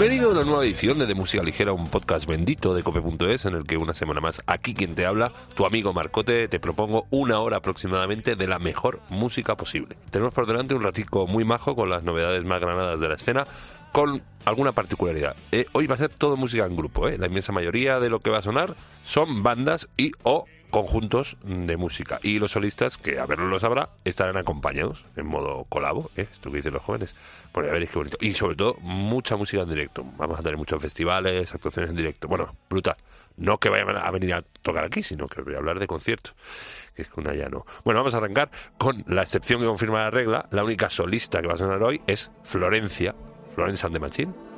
Bienvenido 0.00 0.30
a 0.30 0.32
una 0.32 0.44
nueva 0.44 0.64
edición 0.64 0.98
de 0.98 1.04
De 1.04 1.14
Música 1.14 1.42
Ligera, 1.42 1.74
un 1.74 1.86
podcast 1.86 2.24
bendito 2.24 2.72
de 2.74 2.82
cope.es 2.82 3.44
en 3.44 3.54
el 3.54 3.66
que 3.66 3.76
una 3.76 3.92
semana 3.92 4.22
más 4.22 4.42
aquí 4.46 4.72
quien 4.72 4.94
te 4.94 5.04
habla, 5.04 5.30
tu 5.54 5.66
amigo 5.66 5.92
Marcote, 5.92 6.48
te 6.48 6.58
propongo 6.58 7.06
una 7.10 7.38
hora 7.40 7.58
aproximadamente 7.58 8.34
de 8.34 8.46
la 8.46 8.58
mejor 8.58 9.02
música 9.10 9.58
posible. 9.58 9.98
Tenemos 10.10 10.32
por 10.32 10.46
delante 10.46 10.74
un 10.74 10.82
ratico 10.82 11.26
muy 11.26 11.44
majo 11.44 11.76
con 11.76 11.90
las 11.90 12.02
novedades 12.02 12.44
más 12.44 12.62
granadas 12.62 12.98
de 12.98 13.10
la 13.10 13.16
escena, 13.16 13.46
con 13.92 14.22
alguna 14.46 14.72
particularidad. 14.72 15.36
Eh, 15.52 15.66
hoy 15.72 15.86
va 15.86 15.96
a 15.96 15.98
ser 15.98 16.14
todo 16.14 16.38
música 16.38 16.64
en 16.64 16.76
grupo, 16.76 17.06
¿eh? 17.06 17.18
la 17.18 17.26
inmensa 17.26 17.52
mayoría 17.52 18.00
de 18.00 18.08
lo 18.08 18.20
que 18.20 18.30
va 18.30 18.38
a 18.38 18.42
sonar 18.42 18.76
son 19.02 19.42
bandas 19.42 19.90
y 19.98 20.12
o 20.22 20.46
conjuntos 20.70 21.36
de 21.42 21.76
música. 21.76 22.18
Y 22.22 22.38
los 22.38 22.52
solistas, 22.52 22.96
que 22.96 23.18
a 23.18 23.26
verlo 23.26 23.48
lo 23.48 23.60
sabrá, 23.60 23.90
estarán 24.04 24.36
acompañados 24.36 25.04
en 25.16 25.26
modo 25.26 25.64
colabo, 25.68 26.10
¿eh? 26.16 26.26
esto 26.32 26.50
que 26.50 26.58
dicen 26.58 26.72
los 26.72 26.82
jóvenes. 26.82 27.14
Porque 27.52 27.70
a 27.70 27.72
veréis 27.72 27.90
qué 27.90 27.98
bonito. 27.98 28.16
Y 28.20 28.34
sobre 28.34 28.56
todo, 28.56 28.76
mucha 28.80 29.36
música 29.36 29.62
en 29.62 29.68
directo. 29.68 30.04
Vamos 30.16 30.38
a 30.38 30.42
tener 30.42 30.56
muchos 30.56 30.80
festivales, 30.80 31.54
actuaciones 31.54 31.90
en 31.90 31.96
directo. 31.96 32.28
Bueno, 32.28 32.54
brutal. 32.68 32.96
No 33.36 33.58
que 33.58 33.68
vayan 33.68 33.96
a 33.96 34.10
venir 34.10 34.34
a 34.34 34.42
tocar 34.62 34.84
aquí, 34.84 35.02
sino 35.02 35.26
que 35.26 35.42
voy 35.42 35.54
a 35.54 35.58
hablar 35.58 35.78
de 35.78 35.86
conciertos. 35.86 36.34
Que 36.94 37.02
es 37.02 37.10
que 37.10 37.20
una 37.20 37.34
ya 37.34 37.48
no. 37.48 37.66
Bueno, 37.84 38.00
vamos 38.00 38.14
a 38.14 38.18
arrancar 38.18 38.50
con 38.78 39.04
la 39.06 39.22
excepción 39.22 39.60
que 39.60 39.66
confirma 39.66 40.00
la 40.00 40.10
regla. 40.10 40.48
La 40.50 40.64
única 40.64 40.90
solista 40.90 41.40
que 41.40 41.46
va 41.46 41.54
a 41.54 41.58
sonar 41.58 41.82
hoy 41.82 42.02
es 42.06 42.30
Florencia, 42.44 43.14
Florence 43.54 43.86
and 43.86 43.98
the. 43.98 44.49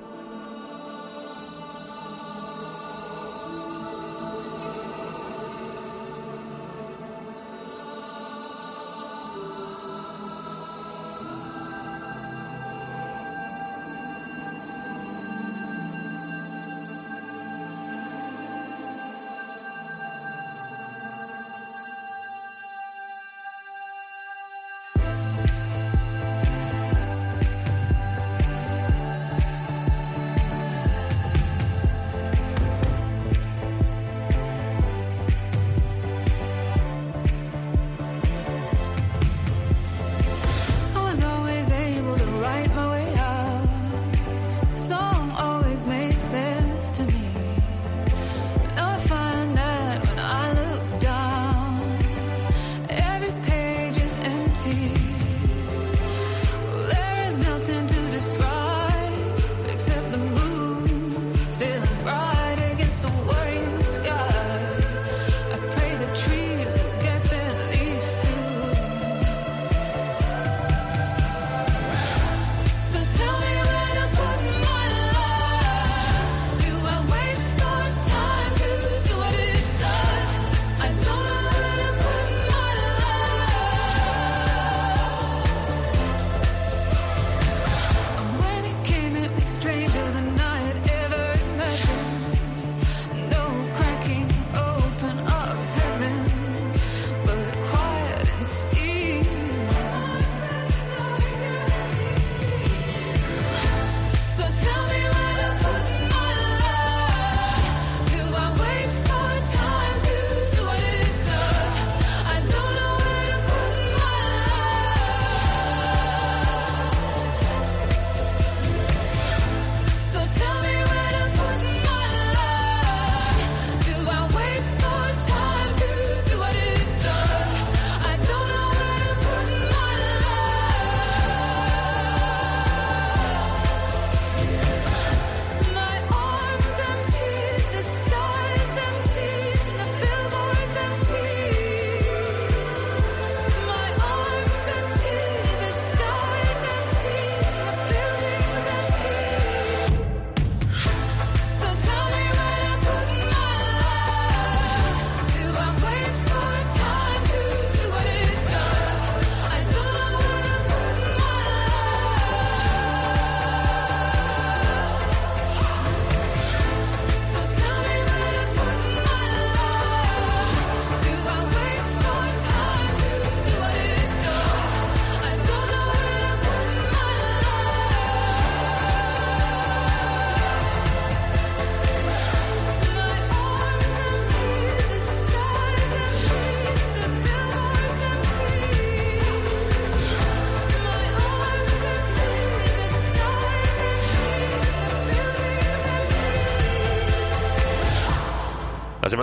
To 46.91 47.06
me. 47.06 47.42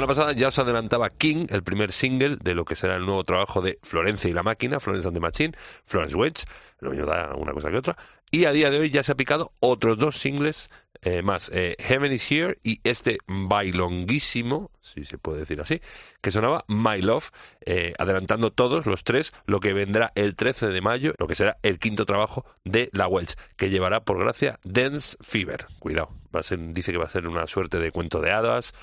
Pasada 0.10 0.34
ya 0.34 0.48
os 0.48 0.58
adelantaba 0.58 1.12
King, 1.12 1.46
el 1.52 1.62
primer 1.62 1.92
single 1.92 2.38
de 2.42 2.56
lo 2.56 2.66
que 2.66 2.76
será 2.76 2.96
el 2.96 3.06
nuevo 3.06 3.24
trabajo 3.24 3.62
de 3.62 3.78
Florencia 3.84 4.28
y 4.28 4.34
la 4.34 4.42
máquina, 4.42 4.80
Florence 4.80 5.08
and 5.08 5.16
the 5.16 5.22
Machine, 5.22 5.54
Florence 5.86 6.16
Wedge, 6.16 6.46
lo 6.80 6.90
mismo 6.90 7.06
da 7.06 7.36
una 7.36 7.54
cosa 7.54 7.70
que 7.70 7.78
otra, 7.78 7.96
y 8.32 8.46
a 8.46 8.52
día 8.52 8.72
de 8.72 8.80
hoy 8.80 8.90
ya 8.90 9.04
se 9.04 9.12
ha 9.12 9.16
picado 9.16 9.52
otros 9.60 10.00
dos 10.00 10.18
singles 10.18 10.72
eh, 11.04 11.22
más, 11.22 11.52
eh, 11.54 11.76
Heaven 11.78 12.12
is 12.12 12.30
Here 12.30 12.58
y 12.64 12.80
este 12.84 13.20
bailonguísimo, 13.28 14.72
si 14.82 15.06
se 15.06 15.20
puede 15.20 15.42
decir 15.42 15.62
así, 15.62 15.80
que 16.22 16.32
sonaba 16.32 16.66
My 16.68 17.04
Love, 17.04 17.30
eh, 17.68 17.94
adelantando 18.00 18.52
todos 18.52 18.88
los 18.88 19.04
tres 19.04 19.32
lo 19.46 19.60
que 19.60 19.74
vendrá 19.74 20.12
el 20.16 20.36
13 20.36 20.70
de 20.70 20.82
mayo, 20.82 21.14
lo 21.20 21.28
que 21.28 21.36
será 21.36 21.58
el 21.62 21.78
quinto 21.78 22.08
trabajo 22.08 22.46
de 22.66 22.90
la 22.94 23.08
Welch, 23.08 23.36
que 23.58 23.70
llevará 23.70 24.00
por 24.00 24.18
gracia 24.18 24.60
Dance 24.64 25.18
Fever. 25.22 25.68
Cuidado, 25.78 26.10
va 26.36 26.40
a 26.40 26.44
ser, 26.44 26.58
dice 26.74 26.92
que 26.92 26.98
va 26.98 27.06
a 27.06 27.10
ser 27.10 27.28
una 27.28 27.46
suerte 27.46 27.78
de 27.78 27.92
cuento 27.92 28.22
de 28.22 28.32
hadas, 28.32 28.74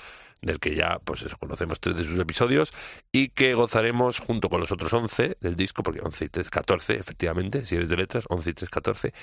del 0.41 0.59
que 0.59 0.75
ya 0.75 0.99
pues 1.03 1.23
eso, 1.23 1.37
conocemos 1.37 1.79
tres 1.79 1.95
de 1.97 2.03
sus 2.03 2.19
episodios 2.19 2.73
y 3.11 3.29
que 3.29 3.53
gozaremos 3.53 4.19
junto 4.19 4.49
con 4.49 4.59
los 4.59 4.71
otros 4.71 4.91
11 4.93 5.37
del 5.39 5.55
disco, 5.55 5.83
porque 5.83 6.01
11 6.01 6.25
y 6.25 6.29
3, 6.29 6.49
14 6.49 6.95
efectivamente, 6.95 7.61
si 7.63 7.75
eres 7.75 7.89
de 7.89 7.97
letras, 7.97 8.25
11 8.29 8.49
y 8.49 8.53
3, 8.53 8.69
14, 8.69 9.13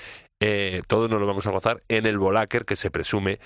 eh, 0.40 0.82
todos 0.86 1.10
nos 1.10 1.20
lo 1.20 1.26
vamos 1.26 1.46
a 1.46 1.50
gozar 1.50 1.82
en 1.88 2.06
el 2.06 2.18
Volaker 2.18 2.64
que 2.64 2.76
se 2.76 2.90
presume 2.90 3.38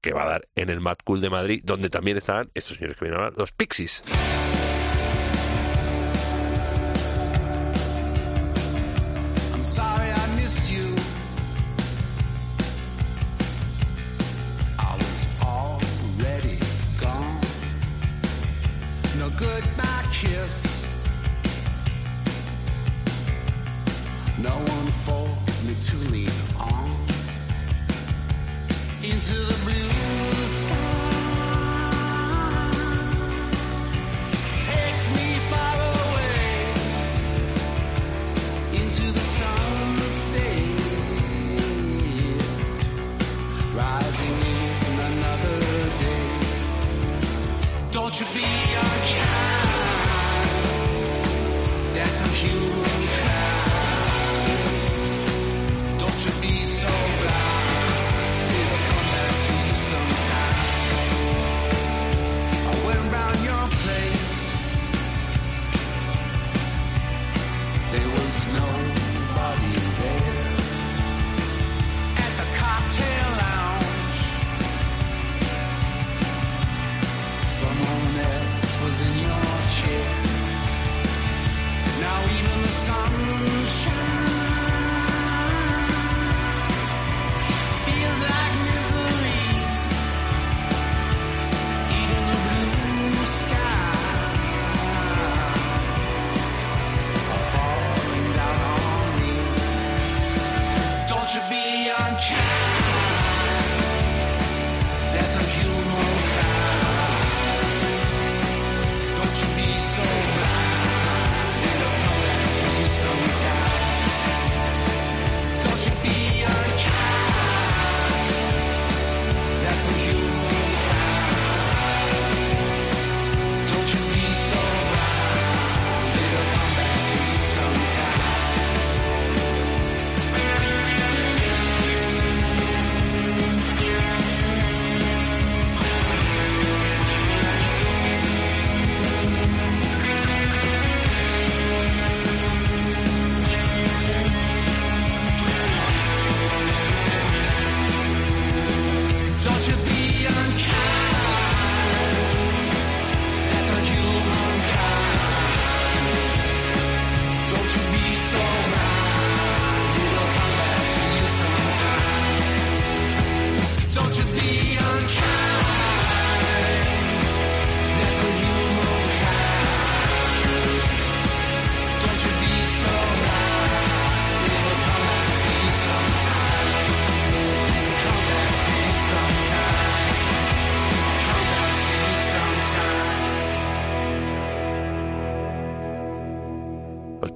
que 0.00 0.12
va 0.12 0.24
a 0.24 0.28
dar 0.28 0.48
en 0.56 0.68
el 0.68 0.80
Mad 0.80 0.96
Cool 1.04 1.20
de 1.20 1.30
Madrid, 1.30 1.62
donde 1.64 1.88
también 1.88 2.16
estarán 2.16 2.50
estos 2.54 2.76
señores 2.76 2.96
que 2.96 3.04
vienen 3.04 3.20
ahora, 3.20 3.34
los 3.36 3.52
Pixies. 3.52 4.02
Kiss. 20.22 20.86
No 24.38 24.54
one 24.54 24.88
for 25.04 25.26
me 25.66 25.74
to 25.88 25.96
lean 26.12 26.30
on 26.60 26.90
into 29.02 29.34
the 29.34 29.58
blue 29.64 30.11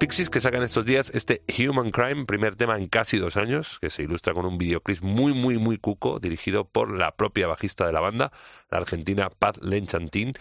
Pixies 0.07 0.31
que 0.31 0.41
sacan 0.41 0.63
estos 0.63 0.85
días 0.85 1.11
este 1.15 1.43
Human 1.59 1.91
Crime, 1.91 2.27
primer 2.27 2.55
tema 2.55 2.77
en 2.77 2.87
casi 2.87 3.19
dos 3.19 3.37
años, 3.37 3.81
que 3.81 3.91
se 3.91 4.05
ilustra 4.05 4.35
con 4.35 4.47
un 4.47 4.57
videoclip 4.57 5.03
muy, 5.03 5.35
muy, 5.35 5.59
muy 5.59 5.79
cuco, 5.79 6.21
dirigido 6.21 6.65
por 6.65 6.97
la 6.97 7.17
propia 7.17 7.49
bajista 7.49 7.85
de 7.85 7.93
la 7.93 7.99
banda, 7.99 8.31
la 8.71 8.79
argentina 8.79 9.31
Pat 9.31 9.59
Lenchantin, 9.63 10.35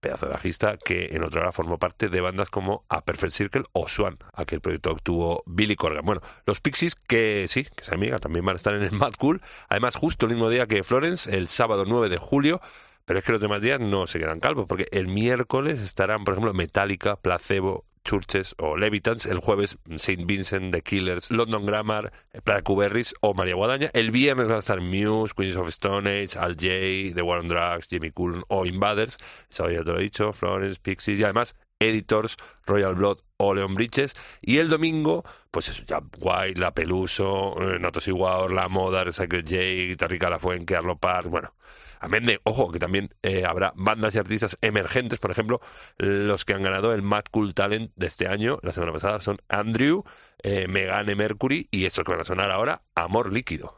pedazo 0.00 0.26
de 0.26 0.32
bajista 0.32 0.76
que 0.76 1.08
en 1.12 1.24
otra 1.24 1.40
hora 1.40 1.52
formó 1.52 1.78
parte 1.78 2.10
de 2.10 2.20
bandas 2.20 2.50
como 2.50 2.84
A 2.90 3.06
Perfect 3.06 3.32
Circle 3.32 3.62
o 3.72 3.88
Swan, 3.88 4.18
aquel 4.34 4.60
proyecto 4.60 4.94
que 4.94 5.00
tuvo 5.00 5.42
Billy 5.46 5.76
Corgan. 5.76 6.04
Bueno, 6.04 6.20
los 6.44 6.60
Pixies 6.60 6.94
que 6.94 7.46
sí, 7.48 7.64
que 7.74 7.84
se 7.84 7.94
amiga, 7.94 8.18
también 8.18 8.44
van 8.44 8.56
a 8.56 8.58
estar 8.58 8.74
en 8.74 8.82
el 8.82 8.92
Mad 8.92 9.14
Cool, 9.18 9.40
además 9.70 9.94
justo 9.94 10.26
el 10.26 10.32
mismo 10.32 10.50
día 10.50 10.66
que 10.66 10.84
Florence, 10.84 11.34
el 11.34 11.48
sábado 11.48 11.86
9 11.86 12.10
de 12.10 12.18
julio, 12.18 12.60
pero 13.06 13.18
es 13.18 13.24
que 13.24 13.32
los 13.32 13.40
demás 13.40 13.62
días 13.62 13.80
no 13.80 14.06
se 14.06 14.18
quedan 14.18 14.40
calvos, 14.40 14.66
porque 14.68 14.88
el 14.90 15.08
miércoles 15.08 15.80
estarán, 15.80 16.24
por 16.24 16.34
ejemplo, 16.34 16.52
Metallica, 16.52 17.16
Placebo, 17.16 17.86
Churches 18.06 18.54
o 18.58 18.76
Levitans, 18.76 19.26
el 19.26 19.38
jueves 19.38 19.78
Saint 19.96 20.26
Vincent, 20.26 20.72
The 20.72 20.82
Killers, 20.82 21.30
London 21.32 21.66
Grammar, 21.66 22.12
Playa 22.44 22.62
Cuberris 22.62 23.14
o 23.20 23.34
María 23.34 23.56
Guadaña. 23.56 23.90
El 23.92 24.12
viernes 24.12 24.46
van 24.46 24.56
a 24.56 24.60
estar 24.60 24.80
Muse, 24.80 25.34
Queens 25.36 25.56
of 25.56 25.68
Stone 25.68 26.08
Age, 26.08 26.38
Al 26.38 26.54
J, 26.54 27.14
The 27.14 27.22
War 27.22 27.40
on 27.40 27.48
Drugs, 27.48 27.88
Jimmy 27.88 28.12
Cullen 28.12 28.44
o 28.48 28.64
Invaders, 28.64 29.18
eso 29.50 29.68
ya 29.68 29.82
te 29.82 29.90
lo 29.90 29.98
he 29.98 30.04
dicho, 30.04 30.32
Florence, 30.32 30.78
Pixies 30.80 31.18
y 31.18 31.24
además 31.24 31.56
Editors, 31.78 32.36
Royal 32.66 32.94
Blood 32.94 33.18
o 33.36 33.54
Leon 33.54 33.74
Bridges. 33.74 34.14
Y 34.40 34.58
el 34.58 34.68
domingo, 34.68 35.24
pues 35.50 35.68
eso, 35.68 35.82
ya 35.86 36.00
White, 36.18 36.60
La 36.60 36.72
Peluso, 36.72 37.56
eh, 37.60 37.78
Notos 37.78 38.08
Igual, 38.08 38.54
La 38.54 38.68
Moda, 38.68 39.04
Recycle 39.04 39.42
J, 39.42 39.56
Guitarrica 39.88 40.30
La 40.30 40.38
Fuente, 40.38 40.76
Arlo 40.76 40.96
Park, 40.98 41.28
bueno. 41.28 41.54
Amén 41.98 42.26
de, 42.26 42.40
ojo, 42.44 42.70
que 42.70 42.78
también 42.78 43.08
eh, 43.22 43.44
habrá 43.46 43.72
bandas 43.74 44.14
y 44.14 44.18
artistas 44.18 44.58
emergentes, 44.60 45.18
por 45.18 45.30
ejemplo, 45.30 45.60
los 45.96 46.44
que 46.44 46.52
han 46.52 46.62
ganado 46.62 46.92
el 46.92 47.00
Mad 47.02 47.24
Cool 47.30 47.54
Talent 47.54 47.90
de 47.96 48.06
este 48.06 48.28
año, 48.28 48.58
la 48.62 48.72
semana 48.72 48.92
pasada, 48.92 49.18
son 49.20 49.38
Andrew, 49.48 50.04
eh, 50.42 50.68
Megane 50.68 51.14
Mercury 51.14 51.68
y 51.70 51.86
estos 51.86 52.04
que 52.04 52.12
van 52.12 52.20
a 52.20 52.24
sonar 52.24 52.50
ahora, 52.50 52.82
Amor 52.94 53.32
Líquido. 53.32 53.74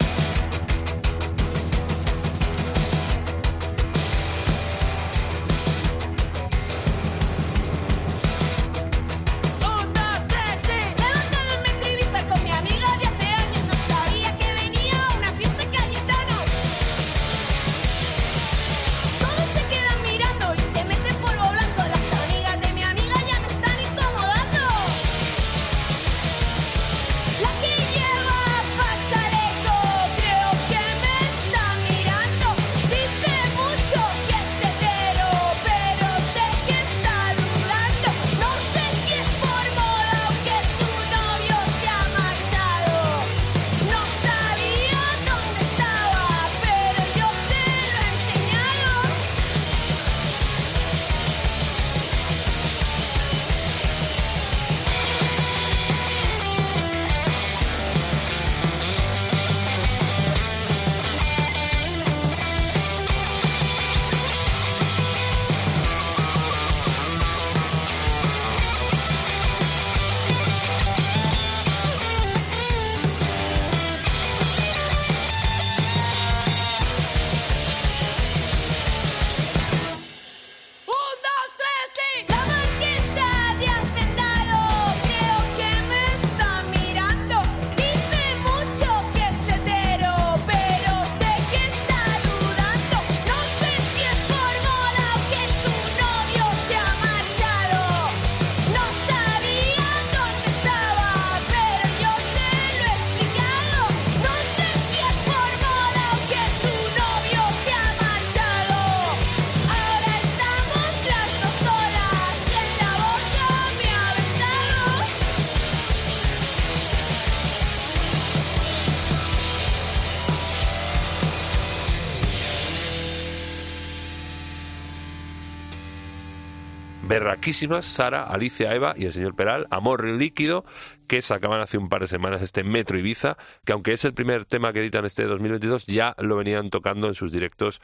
Sara, 127.81 128.25
Alicia, 128.25 128.75
Eva 128.75 128.95
y 128.97 129.07
el 129.07 129.13
señor 129.13 129.35
Peral, 129.35 129.67
Amor 129.71 130.05
Líquido, 130.05 130.65
que 131.07 131.23
sacaban 131.23 131.61
hace 131.61 131.79
un 131.79 131.89
par 131.89 132.03
de 132.03 132.07
semanas 132.07 132.43
este 132.43 132.63
Metro 132.63 132.99
Ibiza, 132.99 133.37
que 133.65 133.73
aunque 133.73 133.93
es 133.93 134.05
el 134.05 134.13
primer 134.13 134.45
tema 134.45 134.73
que 134.73 134.81
editan 134.81 135.07
este 135.07 135.25
2022, 135.25 135.87
ya 135.87 136.15
lo 136.19 136.37
venían 136.37 136.69
tocando 136.69 137.09
en 137.09 137.15
sus 137.15 137.33
directos 137.33 137.81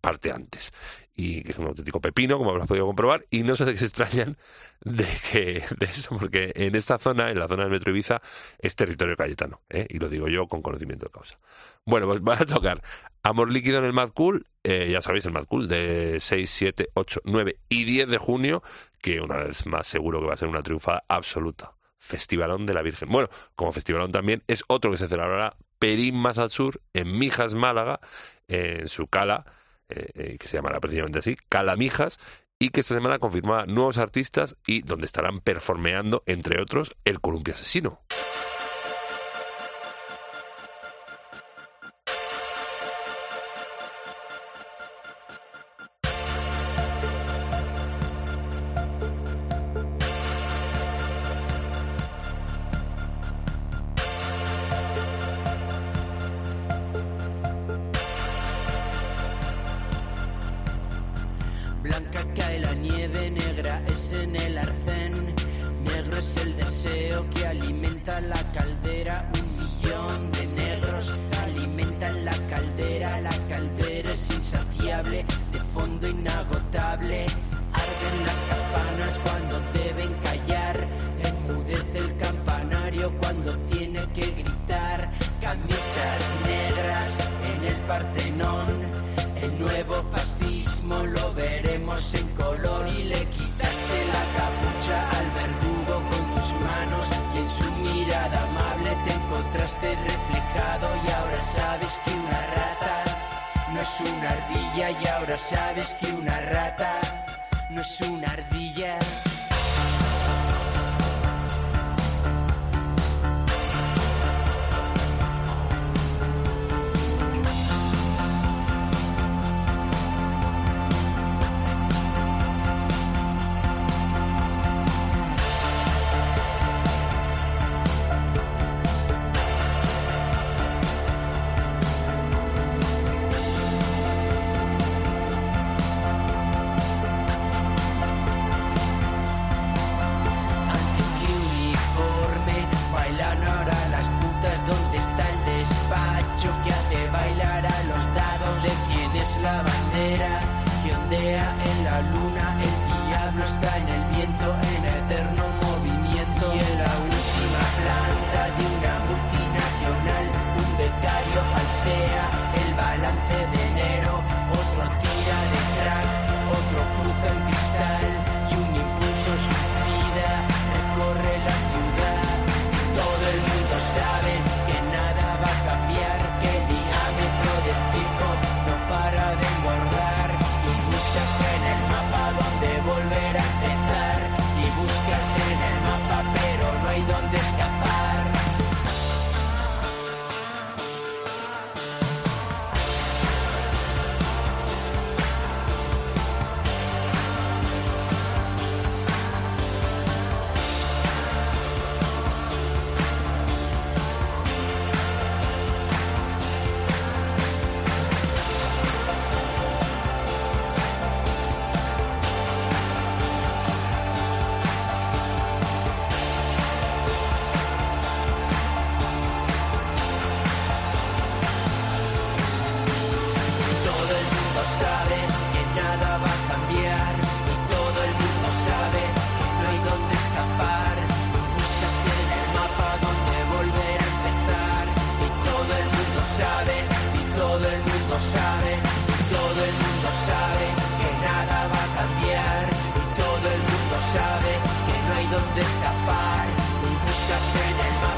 parte 0.00 0.32
antes. 0.32 0.72
Y 1.14 1.42
que 1.42 1.52
es 1.52 1.58
un 1.58 1.66
auténtico 1.66 2.00
pepino, 2.00 2.38
como 2.38 2.50
habrás 2.50 2.66
podido 2.66 2.86
comprobar, 2.86 3.26
y 3.30 3.42
no 3.42 3.54
sé 3.56 3.64
de 3.64 3.72
qué 3.72 3.78
se 3.78 3.84
extrañan 3.86 4.38
de 4.80 5.06
que 5.30 5.62
de 5.78 5.86
eso, 5.86 6.16
porque 6.18 6.52
en 6.54 6.74
esta 6.74 6.98
zona, 6.98 7.30
en 7.30 7.38
la 7.38 7.48
zona 7.48 7.64
del 7.64 7.72
Metro 7.72 7.90
Ibiza, 7.90 8.22
es 8.58 8.74
territorio 8.76 9.16
cayetano, 9.16 9.60
¿eh? 9.68 9.86
y 9.88 9.98
lo 9.98 10.08
digo 10.08 10.28
yo 10.28 10.46
con 10.46 10.62
conocimiento 10.62 11.06
de 11.06 11.12
causa. 11.12 11.38
Bueno, 11.84 12.06
pues 12.06 12.20
va 12.26 12.34
a 12.34 12.46
tocar 12.46 12.82
Amor 13.22 13.52
Líquido 13.52 13.78
en 13.78 13.84
el 13.84 13.92
Mad 13.92 14.10
Cool, 14.10 14.46
eh, 14.64 14.88
ya 14.90 15.02
sabéis, 15.02 15.26
el 15.26 15.32
Mad 15.32 15.44
Cool 15.44 15.68
de 15.68 16.18
6, 16.20 16.50
7, 16.50 16.88
8, 16.94 17.20
9 17.24 17.56
y 17.68 17.84
10 17.84 18.08
de 18.08 18.18
junio, 18.18 18.62
que 19.00 19.20
una 19.20 19.36
vez 19.36 19.66
más 19.66 19.86
seguro 19.86 20.20
que 20.20 20.26
va 20.26 20.34
a 20.34 20.38
ser 20.38 20.48
una 20.48 20.62
triunfada 20.62 21.04
absoluta. 21.08 21.74
Festivalón 21.98 22.64
de 22.64 22.72
la 22.72 22.80
Virgen. 22.80 23.10
Bueno, 23.10 23.28
como 23.54 23.72
festivalón 23.72 24.10
también 24.10 24.42
es 24.46 24.64
otro 24.68 24.90
que 24.90 24.96
se 24.96 25.06
celebrará 25.06 25.56
Perín 25.78 26.14
más 26.14 26.38
al 26.38 26.50
sur, 26.50 26.80
en 26.92 27.18
Mijas, 27.18 27.54
Málaga, 27.54 28.00
en 28.48 28.88
su 28.88 29.06
cala, 29.06 29.44
eh, 29.90 30.10
eh, 30.14 30.36
que 30.38 30.48
se 30.48 30.56
llamará 30.56 30.80
precisamente 30.80 31.18
así, 31.18 31.36
Cala 31.48 31.76
Mijas, 31.76 32.18
y 32.58 32.70
que 32.70 32.80
esta 32.80 32.94
semana 32.94 33.18
confirma 33.18 33.66
nuevos 33.66 33.98
artistas 33.98 34.56
y 34.66 34.82
donde 34.82 35.06
estarán 35.06 35.40
performeando, 35.40 36.22
entre 36.26 36.60
otros, 36.60 36.96
el 37.04 37.20
Columpio 37.20 37.54
Asesino. 37.54 38.00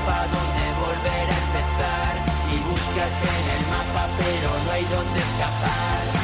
Mapa 0.04 0.26
donde 0.26 0.64
volver 0.80 1.30
a 1.30 1.38
empezar 1.38 2.14
y 2.50 2.59
buscas 2.71 3.23
en 3.23 3.44
el 3.54 3.66
mapa 3.71 4.09
pero 4.18 4.49
no 4.64 4.73
hay 4.73 4.85
donde 4.85 5.21
escapar. 5.21 6.21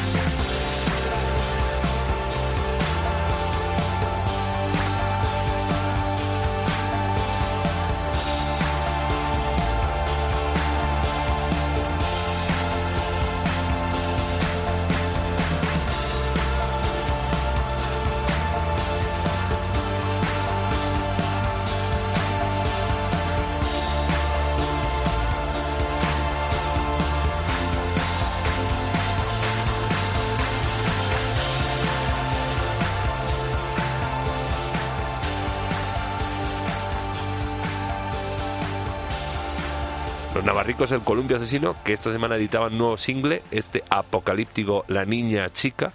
Navarricos 40.58 40.90
El 40.90 41.02
Columpio 41.02 41.36
Asesino, 41.36 41.76
que 41.84 41.92
esta 41.92 42.10
semana 42.10 42.34
editaban 42.34 42.76
nuevo 42.76 42.96
single, 42.96 43.42
este 43.52 43.84
apocalíptico 43.90 44.84
La 44.88 45.04
Niña 45.04 45.48
Chica, 45.52 45.92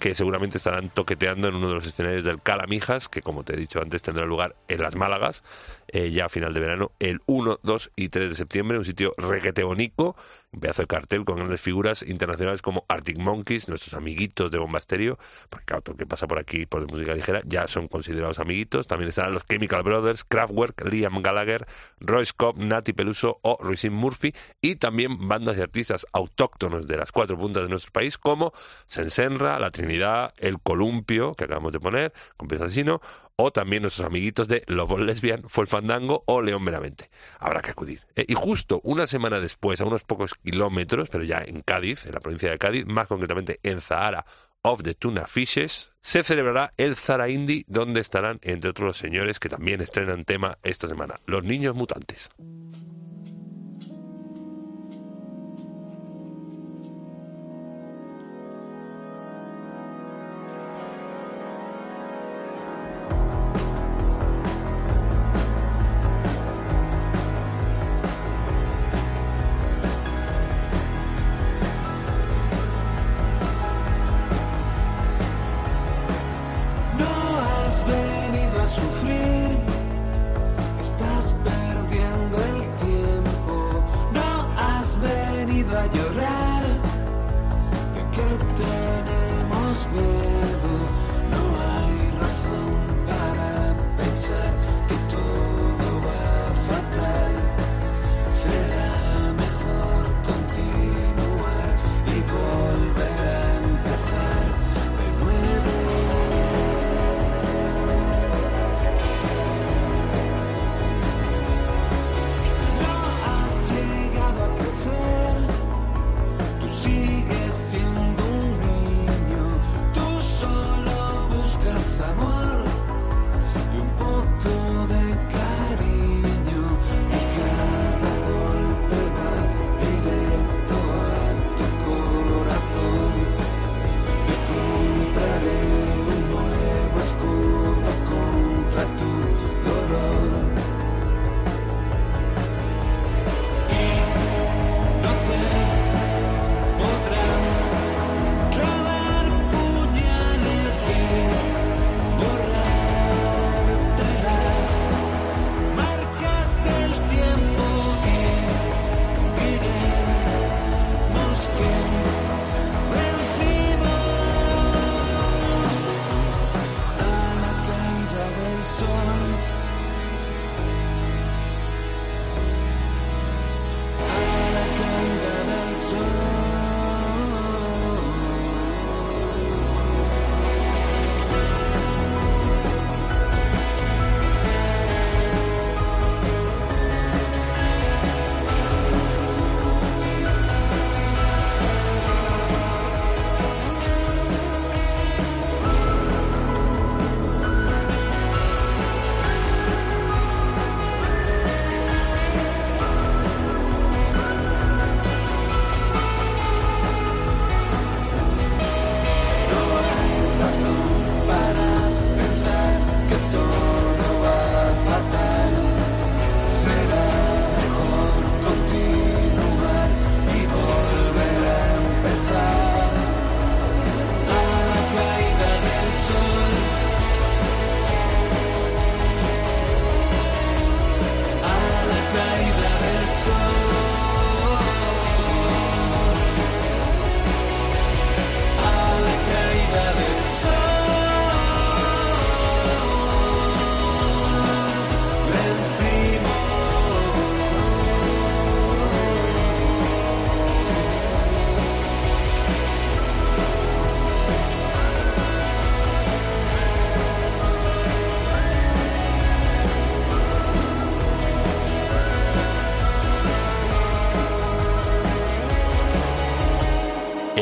que 0.00 0.16
seguramente 0.16 0.58
estarán 0.58 0.88
toqueteando 0.88 1.46
en 1.46 1.54
uno 1.54 1.68
de 1.68 1.74
los 1.74 1.86
escenarios 1.86 2.24
del 2.24 2.42
Calamijas, 2.42 3.08
que 3.08 3.22
como 3.22 3.44
te 3.44 3.52
he 3.52 3.56
dicho 3.56 3.80
antes 3.80 4.02
tendrá 4.02 4.26
lugar 4.26 4.56
en 4.66 4.82
las 4.82 4.96
Málagas, 4.96 5.44
eh, 5.92 6.10
ya 6.10 6.26
a 6.26 6.28
final 6.28 6.54
de 6.54 6.60
verano, 6.60 6.92
el 6.98 7.20
1, 7.26 7.60
2 7.62 7.90
y 7.96 8.08
3 8.08 8.28
de 8.28 8.34
septiembre, 8.34 8.78
un 8.78 8.84
sitio 8.84 9.14
requete 9.16 9.62
bonico, 9.62 10.16
un 10.52 10.60
pedazo 10.60 10.82
de 10.82 10.88
cartel 10.88 11.24
con 11.24 11.36
grandes 11.36 11.60
figuras 11.60 12.02
internacionales 12.02 12.62
como 12.62 12.84
Arctic 12.88 13.18
Monkeys, 13.18 13.68
nuestros 13.68 13.94
amiguitos 13.94 14.50
de 14.50 14.58
Bombasterio, 14.58 15.18
porque 15.48 15.66
claro, 15.66 15.82
todo 15.82 15.96
que 15.96 16.06
pasa 16.06 16.26
por 16.26 16.38
aquí 16.38 16.66
por 16.66 16.86
música 16.90 17.14
ligera 17.14 17.42
ya 17.44 17.66
son 17.68 17.88
considerados 17.88 18.38
amiguitos, 18.38 18.86
también 18.86 19.08
estarán 19.08 19.32
los 19.32 19.46
Chemical 19.46 19.82
Brothers, 19.82 20.24
Kraftwerk, 20.24 20.88
Liam 20.90 21.22
Gallagher, 21.22 21.66
Royce 21.98 22.32
Cobb, 22.36 22.58
Nati 22.58 22.92
Peluso 22.92 23.38
o 23.42 23.58
Roisin 23.60 23.92
Murphy, 23.92 24.34
y 24.60 24.76
también 24.76 25.28
bandas 25.28 25.56
y 25.58 25.60
artistas 25.60 26.06
autóctonos 26.12 26.86
de 26.86 26.96
las 26.96 27.12
cuatro 27.12 27.38
puntas 27.38 27.62
de 27.62 27.68
nuestro 27.68 27.92
país 27.92 28.18
como 28.18 28.52
Sensenra, 28.86 29.58
La 29.58 29.70
Trinidad, 29.70 30.34
El 30.36 30.60
Columpio, 30.60 31.32
que 31.34 31.44
acabamos 31.44 31.72
de 31.72 31.80
poner, 31.80 32.12
con 32.36 32.48
Asesino, 32.62 33.00
o 33.42 33.50
también 33.50 33.82
nuestros 33.82 34.06
amiguitos 34.06 34.48
de 34.48 34.62
Love 34.66 34.98
Lesbian, 34.98 35.44
Fue 35.48 35.62
el 35.62 35.68
Fandango 35.68 36.24
o 36.26 36.42
León 36.42 36.62
Meramente. 36.62 37.10
Habrá 37.38 37.62
que 37.62 37.70
acudir. 37.70 38.02
Eh, 38.14 38.26
y 38.28 38.34
justo 38.34 38.80
una 38.84 39.06
semana 39.06 39.40
después, 39.40 39.80
a 39.80 39.86
unos 39.86 40.04
pocos 40.04 40.34
kilómetros, 40.34 41.08
pero 41.08 41.24
ya 41.24 41.42
en 41.46 41.62
Cádiz, 41.62 42.04
en 42.04 42.12
la 42.12 42.20
provincia 42.20 42.50
de 42.50 42.58
Cádiz, 42.58 42.86
más 42.86 43.06
concretamente 43.06 43.58
en 43.62 43.80
Zahara 43.80 44.26
of 44.62 44.82
the 44.82 44.94
Tuna 44.94 45.26
Fishes, 45.26 45.90
se 46.02 46.22
celebrará 46.22 46.74
el 46.76 46.96
Zara 46.96 47.30
Indie, 47.30 47.64
donde 47.66 48.00
estarán, 48.00 48.38
entre 48.42 48.70
otros, 48.70 48.86
los 48.88 48.96
señores 48.98 49.40
que 49.40 49.48
también 49.48 49.80
estrenan 49.80 50.24
tema 50.24 50.58
esta 50.62 50.86
semana, 50.86 51.18
los 51.24 51.42
niños 51.42 51.74
mutantes. 51.74 52.28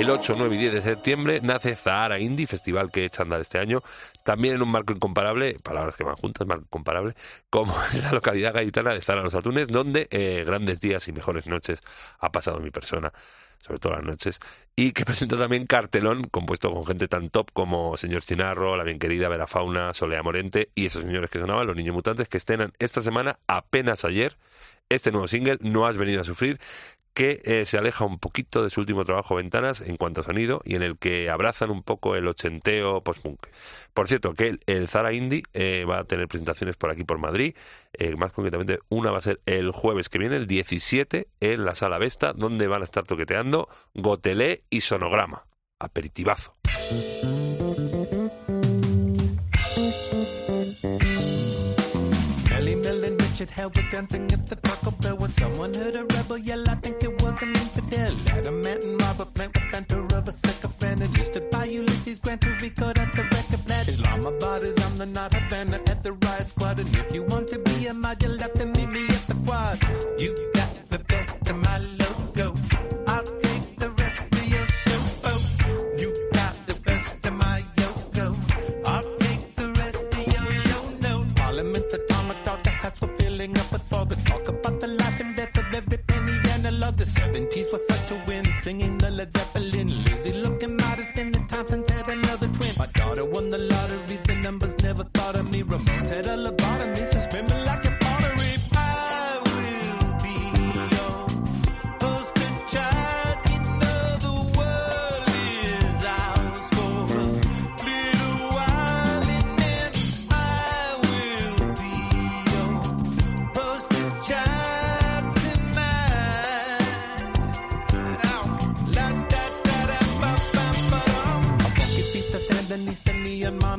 El 0.09 0.15
8, 0.15 0.37
9 0.39 0.55
y 0.55 0.59
10 0.59 0.73
de 0.73 0.81
septiembre 0.81 1.41
nace 1.43 1.77
Zahara 1.77 2.19
Indie, 2.19 2.47
festival 2.47 2.91
que 2.91 3.05
echa 3.05 3.21
a 3.21 3.25
andar 3.25 3.43
este 3.43 3.59
año, 3.59 3.83
también 4.25 4.55
en 4.55 4.63
un 4.63 4.71
marco 4.71 4.95
incomparable, 4.95 5.59
palabras 5.63 5.97
que 5.97 6.03
van 6.03 6.17
juntas, 6.17 6.47
marco 6.47 6.65
incomparable, 6.65 7.13
como 7.51 7.75
es 7.93 8.03
la 8.03 8.13
localidad 8.13 8.55
gaditana 8.55 8.95
de 8.95 9.03
Zara 9.03 9.21
los 9.21 9.35
Atunes, 9.35 9.69
donde 9.69 10.09
eh, 10.11 10.45
grandes 10.47 10.81
días 10.81 11.07
y 11.09 11.13
mejores 11.13 11.47
noches 11.47 11.83
ha 12.21 12.33
pasado 12.33 12.59
mi 12.59 12.71
persona, 12.71 13.13
sobre 13.59 13.81
todo 13.81 13.97
las 13.97 14.03
noches, 14.03 14.41
y 14.75 14.93
que 14.93 15.05
presenta 15.05 15.37
también 15.37 15.67
cartelón 15.67 16.29
compuesto 16.29 16.73
con 16.73 16.87
gente 16.87 17.07
tan 17.07 17.29
top 17.29 17.53
como 17.53 17.99
Señor 17.99 18.23
Cinarro, 18.23 18.79
la 18.79 18.85
bien 18.85 18.99
querida 18.99 19.29
Vera 19.29 19.47
Fauna, 19.47 19.93
Solea 19.93 20.23
Morente 20.23 20.71
y 20.75 20.87
esos 20.87 21.05
señores 21.05 21.29
que 21.29 21.39
sonaban, 21.39 21.67
los 21.67 21.77
niños 21.77 21.95
mutantes, 21.95 22.31
que 22.31 22.39
estrenan 22.39 22.73
esta 22.79 23.03
semana, 23.03 23.41
apenas 23.47 24.07
ayer, 24.07 24.39
este 24.89 25.13
nuevo 25.13 25.29
single, 25.29 25.59
No 25.61 25.87
has 25.87 25.99
venido 25.99 26.23
a 26.23 26.25
sufrir, 26.25 26.59
que 27.15 27.41
eh, 27.45 27.65
se 27.67 27.79
aleja 27.79 28.05
un 28.05 28.19
poquito 28.19 28.63
de 28.63 28.71
su 28.71 28.81
último 28.81 29.05
trabajo 29.05 29.35
Ventanas 29.35 29.81
en 29.81 29.97
cuanto 29.97 30.21
a 30.21 30.25
sonido 30.25 30.61
y 30.65 30.77
en 30.77 30.83
el 30.83 30.99
que 30.99 31.31
abrazan 31.31 31.71
un 31.71 31.83
poco 31.83 32.17
el 32.17 32.27
ochenteo 32.29 33.03
post-punk. 33.03 33.47
Por 33.95 34.09
cierto, 34.09 34.35
que 34.35 34.59
el, 34.67 34.89
Zara 34.89 35.13
Indie 35.13 35.43
eh, 35.53 35.85
va 35.89 35.99
a 35.99 36.05
tener 36.05 36.29
presentaciones 36.29 36.77
por 36.77 36.91
aquí 36.91 37.05
por 37.05 37.19
Madrid, 37.19 37.55
eh, 37.93 38.15
más 38.17 38.33
concretamente 38.33 38.79
una 38.89 39.11
va 39.11 39.19
a 39.19 39.23
ser 39.23 39.41
el 39.47 39.73
jueves 39.73 40.09
que 40.09 40.19
viene, 40.19 40.37
el 40.37 40.47
17, 40.47 41.29
en 41.41 41.65
la 41.65 41.75
Sala 41.75 41.99
Vesta, 41.99 42.33
donde 42.33 42.69
van 42.69 42.83
a 42.83 42.85
estar 42.85 43.05
toqueteando 43.05 43.69
Gotelé 43.95 44.63
y 44.71 44.83
Sonograma. 44.83 45.47
Aperitivazo. 45.81 46.55
And 53.41 53.49
Richard 53.49 53.57
Hell 53.57 53.71
were 53.77 53.91
dancing 53.91 54.33
at 54.33 54.49
the 54.49 54.57
Taco 54.57 54.91
Bell 54.91 55.17
when 55.17 55.31
someone 55.31 55.73
heard 55.73 55.95
a 55.95 56.05
rebel 56.17 56.39
yell. 56.39 56.69
I 56.69 56.75
think 56.75 57.05
it 57.05 57.23
was 57.23 57.41
an 57.41 57.51
infidel. 57.51 58.13
Adamant 58.31 58.83
and 58.83 59.01
Robert 59.01 59.33
Plant 59.35 59.55
with 59.55 59.71
banter 59.71 60.05
of 60.17 60.27
a 60.27 60.33
sycophant. 60.33 61.03
Enlisted 61.03 61.49
by 61.51 61.67
Ulysses 61.67 62.19
Grant 62.19 62.41
to 62.41 62.51
record 62.61 62.99
at 62.99 63.13
the 63.13 63.23
record 63.23 63.65
plant. 63.65 63.87
Islamabad 63.87 64.63
is 64.63 64.77
on 64.87 64.99
the 64.99 65.07
not 65.07 65.33
Havana 65.35 65.77
at 65.87 66.03
the 66.03 66.15
riot 66.15 66.49
squad. 66.49 66.81
And 66.81 66.89
if 66.97 67.15
you 67.15 67.23
want 67.23 67.49
to 67.51 67.61
be 67.61 67.87
a 67.87 67.95
mod, 67.95 68.21
you'll 68.23 68.39
have 68.41 68.55
to 68.55 68.67
The 87.39 87.45
70s 87.45 87.73
was 87.73 87.87
such 87.87 88.11
a 88.11 88.25
win, 88.27 88.53
singing 88.63 88.99
the 88.99 89.11
Led 89.11 89.33
Zeppelin. 89.33 89.91
Lizzie 90.03 90.33
looking 90.33 90.77
modest 90.77 91.17
in 91.17 91.31
the 91.31 91.39
Thompsons 91.47 91.89
had 91.89 92.09
another 92.09 92.49
twin. 92.49 92.73
My 92.77 92.87
daughter 92.95 93.25
won 93.25 93.51
the 93.51 93.59
lottery, 93.59 94.19
the 94.27 94.35
numbers 94.35 94.77
never 94.83 95.05
thought 95.05 95.37
of 95.37 95.49
me. 95.53 95.63
Ramones 95.63 96.11
had 96.11 96.27
a 96.27 96.37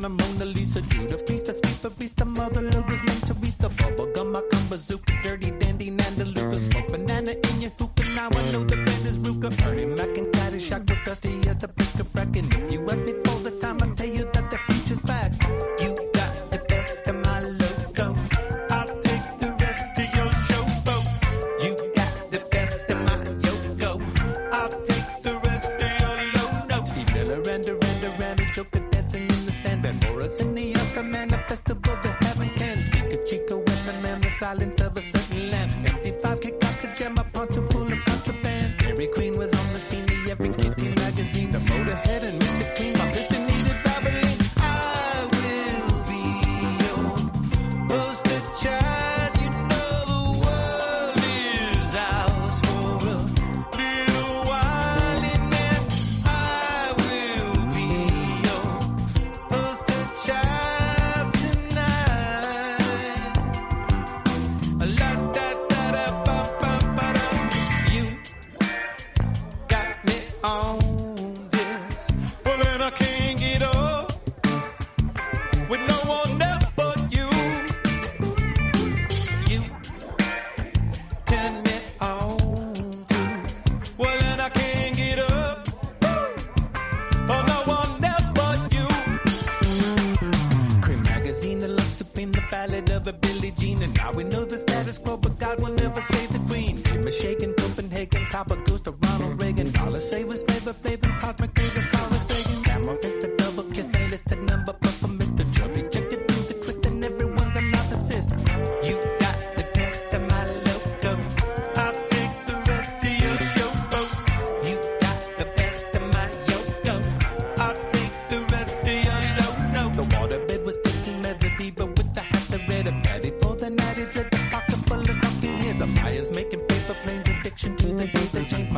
neon, 0.00 0.16
Mona, 0.16 0.32
Mona 0.32 0.44
Lisa, 0.44 0.80
Judah 0.82 1.18
feast, 1.18 1.48
a 1.48 1.52
sweet 1.52 2.16
the 2.16 2.24
mother 2.24 2.62
Louis, 2.62 3.00
meant 3.04 3.26
Teresa, 3.26 3.68
bubblegum, 3.68 4.36
I 4.36 4.42
come 4.50 4.68
bazooka, 4.68 5.12
dirty 5.22 5.50
dandy, 5.52 5.90
Nanda 5.90 6.24
Luca, 6.24 6.58
smoke 6.58 6.88
banana 6.88 7.32
in 7.32 7.60
your 7.60 7.70
hookah. 7.78 8.04
Now 8.14 8.28
I 8.32 8.52
know 8.52 8.64
the 8.64 8.76
band 8.76 9.06
is 9.06 9.18
Ruka, 9.18 9.50
Ernie 9.66 9.86
Mac 9.86 10.16
and 10.16 10.32
Caddy 10.32 10.58
Shock 10.58 10.88
with 10.88 11.04
Dusty 11.04 11.30
as 11.48 11.58
the 11.58 11.68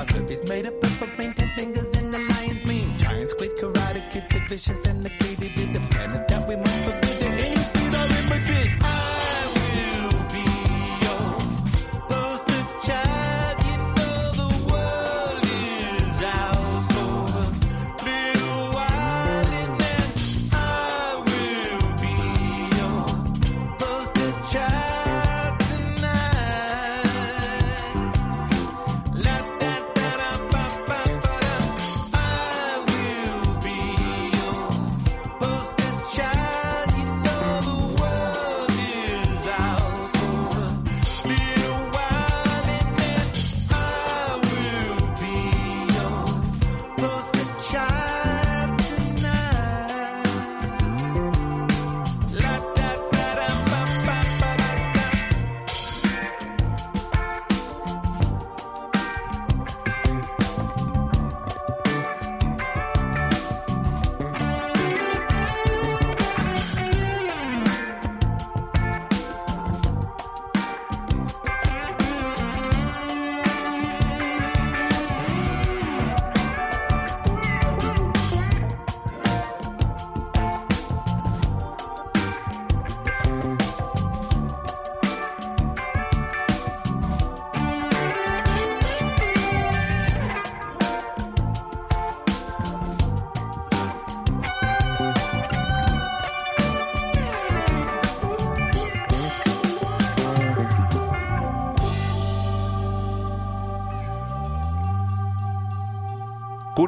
My 0.02 0.08
is 0.32 0.42
made 0.48 0.66
of 0.66 0.81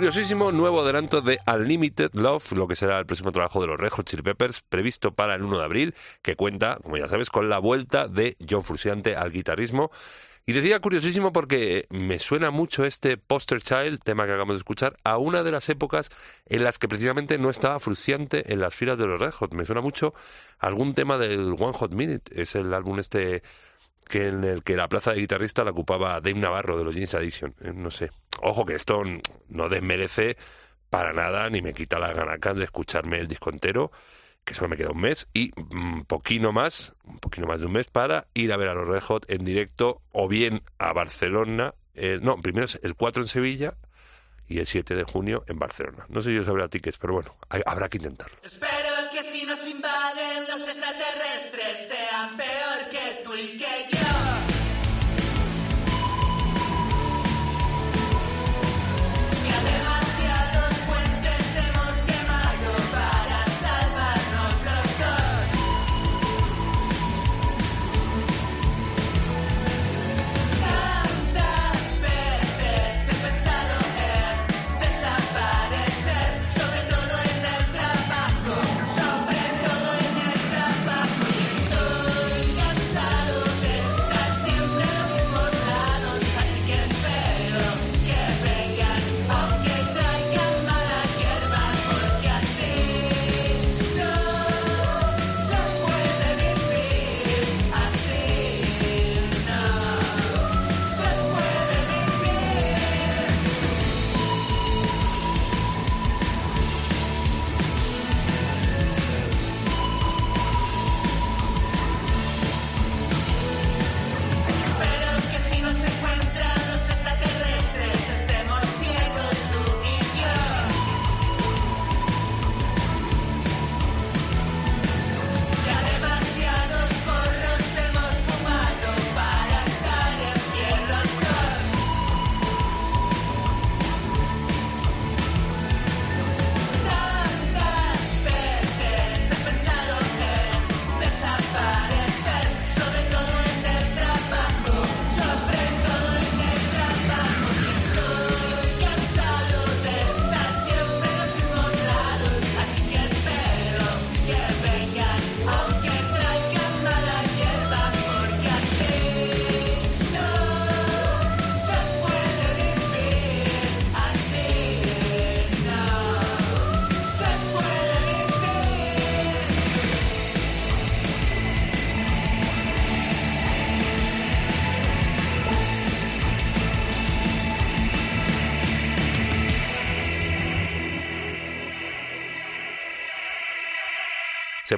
Curiosísimo 0.05 0.53
nuevo 0.53 0.83
adelanto 0.83 1.23
de 1.23 1.39
Unlimited 1.47 2.11
Love, 2.13 2.53
lo 2.53 2.69
que 2.69 2.77
será 2.77 2.99
el 2.99 3.07
próximo 3.07 3.33
trabajo 3.33 3.63
de 3.63 3.69
los 3.69 3.81
Red 3.81 3.89
Hot 3.89 4.07
Chili 4.07 4.23
Peppers, 4.23 4.61
previsto 4.61 5.15
para 5.15 5.35
el 5.35 5.43
1 5.43 5.57
de 5.57 5.65
abril, 5.65 5.95
que 6.21 6.37
cuenta, 6.37 6.79
como 6.83 6.99
ya 6.99 7.09
sabes, 7.09 7.31
con 7.31 7.49
la 7.49 7.59
vuelta 7.59 8.07
de 8.07 8.37
John 8.47 8.65
Frusciante 8.65 9.17
al 9.17 9.33
guitarrismo. 9.33 9.91
Y 10.45 10.53
decía 10.53 10.79
curiosísimo 10.81 11.33
porque 11.33 11.87
me 11.89 12.19
suena 12.19 12.51
mucho 12.51 12.85
este 12.85 13.17
Poster 13.17 13.63
Child, 13.63 14.01
tema 14.05 14.27
que 14.27 14.33
acabamos 14.33 14.57
de 14.57 14.59
escuchar, 14.59 14.99
a 15.05 15.17
una 15.17 15.43
de 15.43 15.53
las 15.53 15.71
épocas 15.71 16.11
en 16.45 16.65
las 16.65 16.79
que 16.79 16.87
precisamente 16.87 17.39
no 17.39 17.49
estaba 17.49 17.81
Frusciante 17.81 18.53
en 18.53 18.61
las 18.61 18.75
filas 18.75 18.99
de 18.99 19.07
los 19.07 19.19
Red 19.19 19.33
Hot. 19.33 19.55
Me 19.55 19.65
suena 19.65 19.81
mucho 19.81 20.13
algún 20.59 20.93
tema 20.93 21.17
del 21.17 21.57
One 21.59 21.73
Hot 21.73 21.95
Minute, 21.95 22.43
es 22.43 22.55
el 22.57 22.75
álbum 22.75 22.99
este 22.99 23.43
que 24.09 24.29
en 24.29 24.45
el 24.45 24.63
que 24.63 24.77
la 24.77 24.89
plaza 24.89 25.13
de 25.13 25.21
guitarrista 25.21 25.65
la 25.65 25.71
ocupaba 25.71 26.21
Dave 26.21 26.35
Navarro 26.35 26.77
de 26.79 26.85
los 26.85 26.95
Jeans 26.95 27.15
Addiction. 27.15 27.55
Eh, 27.61 27.73
No 27.75 27.91
sé. 27.91 28.11
Ojo 28.43 28.65
que 28.67 28.75
esto 28.75 29.03
no 29.49 29.69
desmerece 29.69 30.37
para 30.91 31.13
nada 31.13 31.49
ni 31.51 31.63
me 31.63 31.73
quita 31.73 31.99
las 31.99 32.15
ganas 32.15 32.57
de 32.57 32.65
escucharme 32.65 33.19
el 33.19 33.27
disco 33.29 33.51
entero, 33.51 33.91
que 34.45 34.55
solo 34.55 34.69
me 34.69 34.77
queda 34.77 34.91
un 34.91 35.01
mes 35.01 35.29
y 35.33 35.51
un 35.73 36.05
poquito 36.05 36.53
más, 36.53 36.93
un 37.05 37.19
poquito 37.19 37.47
más 37.47 37.61
de 37.61 37.67
un 37.67 37.73
mes 37.73 37.87
para 37.89 38.27
ir 38.35 38.53
a 38.53 38.57
ver 38.57 38.69
a 38.69 38.75
los 38.75 38.87
Red 38.87 39.01
Hot 39.03 39.31
en 39.31 39.45
directo 39.45 40.03
o 40.13 40.29
bien 40.29 40.63
a 40.79 40.93
Barcelona. 40.93 41.75
eh, 41.95 42.19
no, 42.23 42.37
primero 42.41 42.67
es 42.67 42.79
el 42.83 42.95
4 42.95 43.23
en 43.23 43.29
Sevilla 43.29 43.75
y 44.47 44.59
el 44.59 44.67
7 44.67 44.95
de 44.95 45.05
junio 45.05 45.45
en 45.49 45.59
Barcelona. 45.59 46.05
No 46.11 46.21
sé 46.23 46.31
si 46.31 46.37
yo 46.37 46.45
sabrá 46.45 46.69
tickets, 46.69 46.99
pero 46.99 47.15
bueno, 47.15 47.35
habrá 47.67 47.89
que 47.89 47.97
intentarlo. 47.99 48.37
Espero 48.43 48.94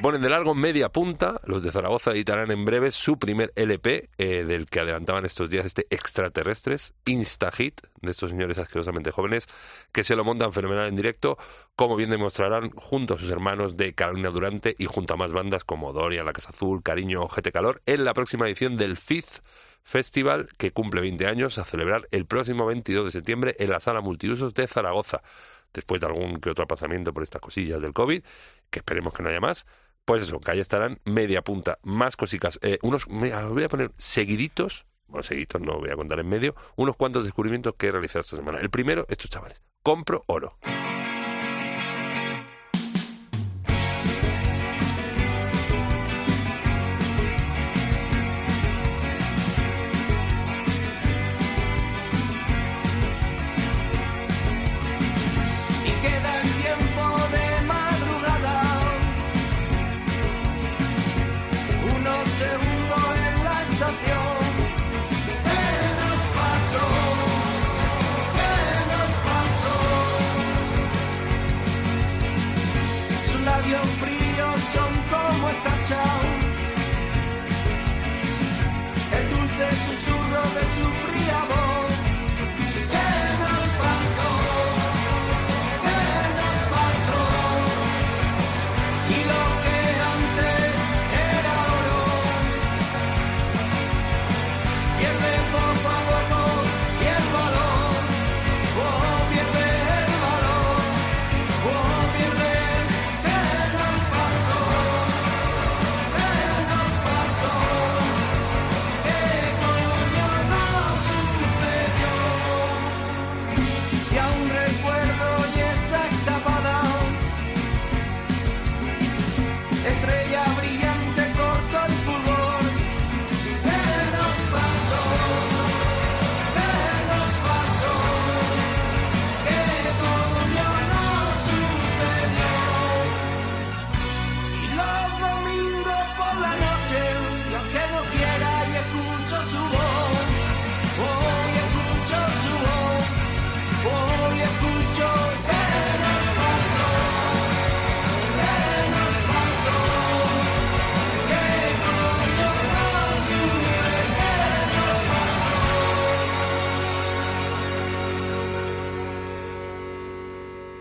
ponen 0.06 0.22
de 0.22 0.28
largo 0.28 0.54
media 0.54 0.88
punta. 0.90 1.40
Los 1.46 1.64
de 1.64 1.72
Zaragoza 1.72 2.12
editarán 2.12 2.52
en 2.52 2.64
breve 2.64 2.92
su 2.92 3.18
primer 3.18 3.52
LP, 3.56 4.08
eh, 4.18 4.44
del 4.44 4.66
que 4.66 4.78
adelantaban 4.78 5.24
estos 5.24 5.50
días 5.50 5.66
este 5.66 5.88
Extraterrestres, 5.90 6.94
Instahit, 7.06 7.80
de 8.02 8.12
estos 8.12 8.30
señores 8.30 8.56
asquerosamente 8.58 9.10
jóvenes, 9.10 9.48
que 9.90 10.04
se 10.04 10.14
lo 10.14 10.22
montan 10.22 10.52
fenomenal 10.52 10.86
en 10.86 10.94
directo, 10.94 11.38
como 11.74 11.96
bien 11.96 12.10
demostrarán 12.10 12.70
junto 12.70 13.14
a 13.14 13.18
sus 13.18 13.28
hermanos 13.30 13.76
de 13.76 13.94
Carolina 13.94 14.30
Durante 14.30 14.76
y 14.78 14.86
junto 14.86 15.14
a 15.14 15.16
más 15.16 15.32
bandas 15.32 15.64
como 15.64 15.92
Doria, 15.92 16.22
La 16.22 16.32
Casa 16.32 16.50
Azul, 16.50 16.84
Cariño 16.84 17.26
GT 17.26 17.50
Calor, 17.50 17.82
en 17.84 18.04
la 18.04 18.14
próxima 18.14 18.46
edición 18.46 18.76
del 18.76 18.96
Fifth 18.96 19.40
Festival, 19.82 20.50
que 20.56 20.70
cumple 20.70 21.00
20 21.00 21.26
años, 21.26 21.58
a 21.58 21.64
celebrar 21.64 22.06
el 22.12 22.26
próximo 22.26 22.64
22 22.64 23.06
de 23.06 23.10
septiembre 23.10 23.56
en 23.58 23.70
la 23.70 23.80
Sala 23.80 24.02
Multiusos 24.02 24.54
de 24.54 24.68
Zaragoza 24.68 25.22
después 25.72 26.00
de 26.00 26.06
algún 26.06 26.38
que 26.38 26.50
otro 26.50 26.64
aplazamiento 26.64 27.12
por 27.12 27.22
estas 27.22 27.40
cosillas 27.40 27.82
del 27.82 27.92
COVID, 27.92 28.22
que 28.70 28.78
esperemos 28.78 29.12
que 29.12 29.22
no 29.22 29.28
haya 29.28 29.40
más, 29.40 29.66
pues 30.06 30.22
eso, 30.22 30.40
que 30.40 30.52
ahí 30.52 30.60
estarán 30.60 31.00
media 31.04 31.42
punta, 31.42 31.78
más 31.82 32.16
cositas, 32.16 32.58
eh, 32.62 32.78
unos, 32.82 33.06
voy 33.06 33.64
a 33.64 33.68
poner 33.68 33.90
seguiditos, 33.98 34.86
bueno, 35.08 35.24
seguiditos 35.24 35.60
no 35.60 35.78
voy 35.78 35.90
a 35.90 35.96
contar 35.96 36.20
en 36.20 36.28
medio, 36.28 36.54
unos 36.76 36.96
cuantos 36.96 37.24
descubrimientos 37.24 37.74
que 37.76 37.88
he 37.88 37.92
realizado 37.92 38.20
esta 38.20 38.36
semana. 38.36 38.60
El 38.60 38.70
primero, 38.70 39.04
estos 39.08 39.28
chavales, 39.28 39.62
compro 39.82 40.24
oro. 40.28 40.56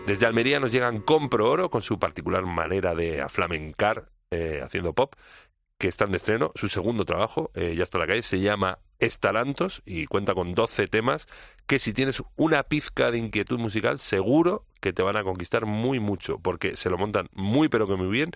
Desde 0.06 0.24
Almería 0.24 0.60
nos 0.60 0.70
llegan 0.70 1.00
Compro 1.00 1.50
Oro 1.50 1.68
con 1.68 1.82
su 1.82 1.98
particular 1.98 2.46
manera 2.46 2.94
de 2.94 3.20
aflamencar 3.20 4.08
eh, 4.30 4.60
haciendo 4.62 4.92
pop, 4.92 5.14
que 5.78 5.88
están 5.88 6.12
de 6.12 6.18
estreno. 6.18 6.52
Su 6.54 6.68
segundo 6.68 7.04
trabajo, 7.04 7.50
eh, 7.54 7.74
ya 7.76 7.82
está 7.82 7.98
la 7.98 8.06
calle, 8.06 8.22
se 8.22 8.38
llama 8.38 8.78
Estalantos 9.00 9.82
y 9.84 10.06
cuenta 10.06 10.32
con 10.32 10.54
12 10.54 10.86
temas 10.86 11.26
que 11.66 11.80
si 11.80 11.92
tienes 11.92 12.22
una 12.36 12.62
pizca 12.62 13.10
de 13.10 13.18
inquietud 13.18 13.58
musical, 13.58 13.98
seguro 13.98 14.64
que 14.80 14.92
te 14.92 15.02
van 15.02 15.16
a 15.16 15.24
conquistar 15.24 15.66
muy 15.66 15.98
mucho, 15.98 16.38
porque 16.38 16.76
se 16.76 16.88
lo 16.88 16.98
montan 16.98 17.28
muy 17.32 17.68
pero 17.68 17.88
que 17.88 17.96
muy 17.96 18.08
bien 18.08 18.30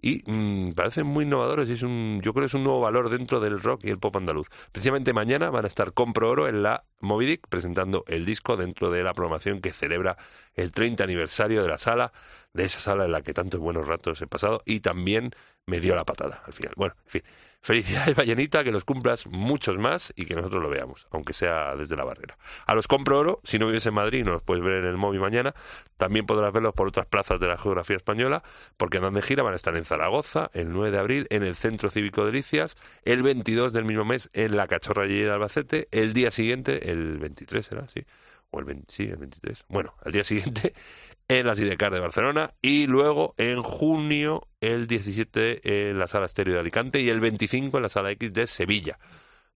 y 0.00 0.22
mm, 0.30 0.72
parecen 0.72 1.06
muy 1.06 1.24
innovadores 1.24 1.68
y 1.68 1.72
es 1.72 1.82
un, 1.82 2.20
yo 2.22 2.32
creo 2.32 2.42
que 2.42 2.46
es 2.46 2.54
un 2.54 2.64
nuevo 2.64 2.80
valor 2.80 3.10
dentro 3.10 3.40
del 3.40 3.60
rock 3.60 3.84
y 3.84 3.90
el 3.90 3.98
pop 3.98 4.16
andaluz. 4.16 4.48
Precisamente 4.72 5.12
mañana 5.12 5.50
van 5.50 5.64
a 5.64 5.68
estar 5.68 5.92
Compro 5.92 6.30
Oro 6.30 6.48
en 6.48 6.62
la 6.62 6.84
Movidic 7.00 7.46
presentando 7.48 8.04
el 8.06 8.24
disco 8.24 8.56
dentro 8.56 8.90
de 8.90 9.02
la 9.02 9.14
programación 9.14 9.60
que 9.60 9.72
celebra 9.72 10.16
el 10.54 10.72
30 10.72 11.04
aniversario 11.04 11.62
de 11.62 11.68
la 11.68 11.78
sala, 11.78 12.12
de 12.52 12.64
esa 12.64 12.80
sala 12.80 13.04
en 13.04 13.12
la 13.12 13.22
que 13.22 13.34
tantos 13.34 13.60
buenos 13.60 13.86
ratos 13.86 14.22
he 14.22 14.26
pasado 14.26 14.62
y 14.64 14.80
también 14.80 15.32
me 15.68 15.80
dio 15.80 15.94
la 15.94 16.04
patada 16.04 16.42
al 16.46 16.52
final. 16.52 16.72
Bueno, 16.76 16.94
en 17.04 17.10
fin, 17.10 17.22
felicidades 17.60 18.16
Vallenita, 18.16 18.64
que 18.64 18.72
los 18.72 18.84
cumplas 18.84 19.26
muchos 19.26 19.76
más 19.76 20.14
y 20.16 20.24
que 20.24 20.34
nosotros 20.34 20.62
lo 20.62 20.70
veamos, 20.70 21.06
aunque 21.10 21.34
sea 21.34 21.76
desde 21.76 21.94
la 21.94 22.04
barrera. 22.04 22.38
A 22.66 22.74
los 22.74 22.88
Compro 22.88 23.18
Oro, 23.18 23.40
si 23.44 23.58
no 23.58 23.66
vives 23.66 23.84
en 23.84 23.92
Madrid, 23.92 24.24
no 24.24 24.32
los 24.32 24.42
puedes 24.42 24.64
ver 24.64 24.82
en 24.82 24.86
el 24.86 24.96
móvil 24.96 25.20
mañana, 25.20 25.54
también 25.98 26.24
podrás 26.24 26.54
verlos 26.54 26.72
por 26.72 26.88
otras 26.88 27.04
plazas 27.04 27.38
de 27.38 27.48
la 27.48 27.58
geografía 27.58 27.96
española, 27.96 28.42
porque 28.78 28.96
andan 28.96 29.12
de 29.12 29.22
gira, 29.22 29.42
van 29.42 29.52
a 29.52 29.56
estar 29.56 29.76
en 29.76 29.84
Zaragoza 29.84 30.50
el 30.54 30.72
9 30.72 30.90
de 30.90 30.98
abril, 30.98 31.26
en 31.28 31.42
el 31.42 31.54
Centro 31.54 31.90
Cívico 31.90 32.24
de 32.24 32.32
Delicias, 32.32 32.76
el 33.04 33.22
22 33.22 33.74
del 33.74 33.84
mismo 33.84 34.06
mes 34.06 34.30
en 34.32 34.56
la 34.56 34.66
Cachorra 34.68 35.06
de 35.06 35.30
Albacete, 35.30 35.88
el 35.90 36.14
día 36.14 36.30
siguiente, 36.30 36.90
el 36.90 37.18
23 37.18 37.66
será, 37.66 37.88
sí, 37.88 38.06
o 38.50 38.58
el 38.58 38.64
20, 38.64 38.92
sí, 38.92 39.04
el 39.04 39.16
23, 39.16 39.64
bueno, 39.68 39.94
el 40.04 40.12
día 40.12 40.24
siguiente 40.24 40.74
en 41.28 41.46
la 41.46 41.54
Sidecar 41.54 41.92
de 41.92 42.00
Barcelona 42.00 42.54
y 42.62 42.86
luego 42.86 43.34
en 43.36 43.62
junio 43.62 44.48
el 44.60 44.86
17 44.86 45.90
en 45.90 45.98
la 45.98 46.08
Sala 46.08 46.26
Estéreo 46.26 46.54
de 46.54 46.60
Alicante 46.60 47.00
y 47.00 47.10
el 47.10 47.20
25 47.20 47.76
en 47.76 47.82
la 47.82 47.88
Sala 47.88 48.10
X 48.12 48.32
de 48.32 48.46
Sevilla. 48.46 48.98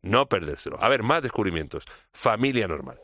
No 0.02 0.28
perdérselo. 0.28 0.82
A 0.82 0.88
ver, 0.88 1.02
más 1.02 1.22
descubrimientos. 1.22 1.84
Familia 2.12 2.66
normal. 2.66 2.98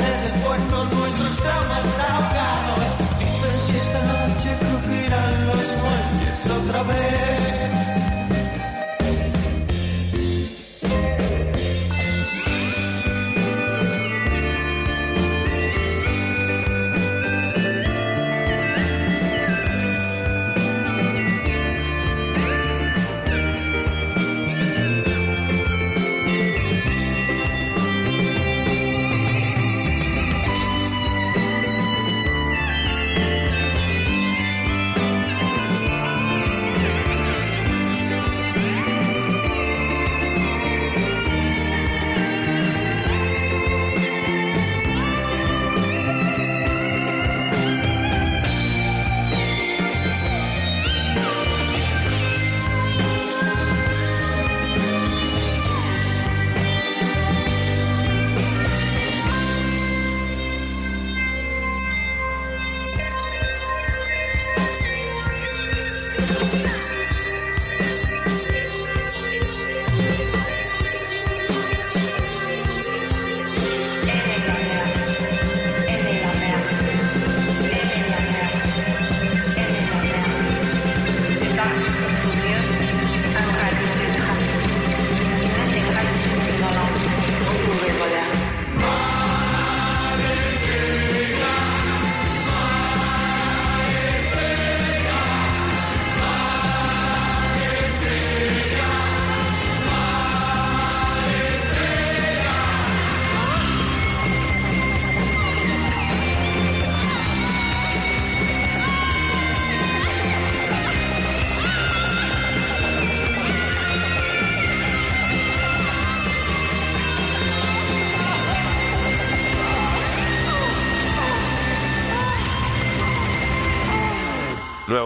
Desde 0.00 0.26
el 0.34 0.40
puerto 0.42 0.84
nuestros 0.84 1.36
traumas 1.36 1.86
ahogados. 2.08 2.88
Dicen 3.18 3.56
si 3.66 3.76
esta 3.76 4.00
noche 4.12 4.48
crujirán 4.60 5.46
los 5.46 5.66
muelles 5.82 6.50
otra 6.50 6.82
vez 6.84 7.79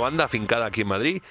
banda 0.05 0.25
afincada 0.25 0.67
aquí 0.67 0.83
en 0.83 0.89
Madrid, 0.89 1.23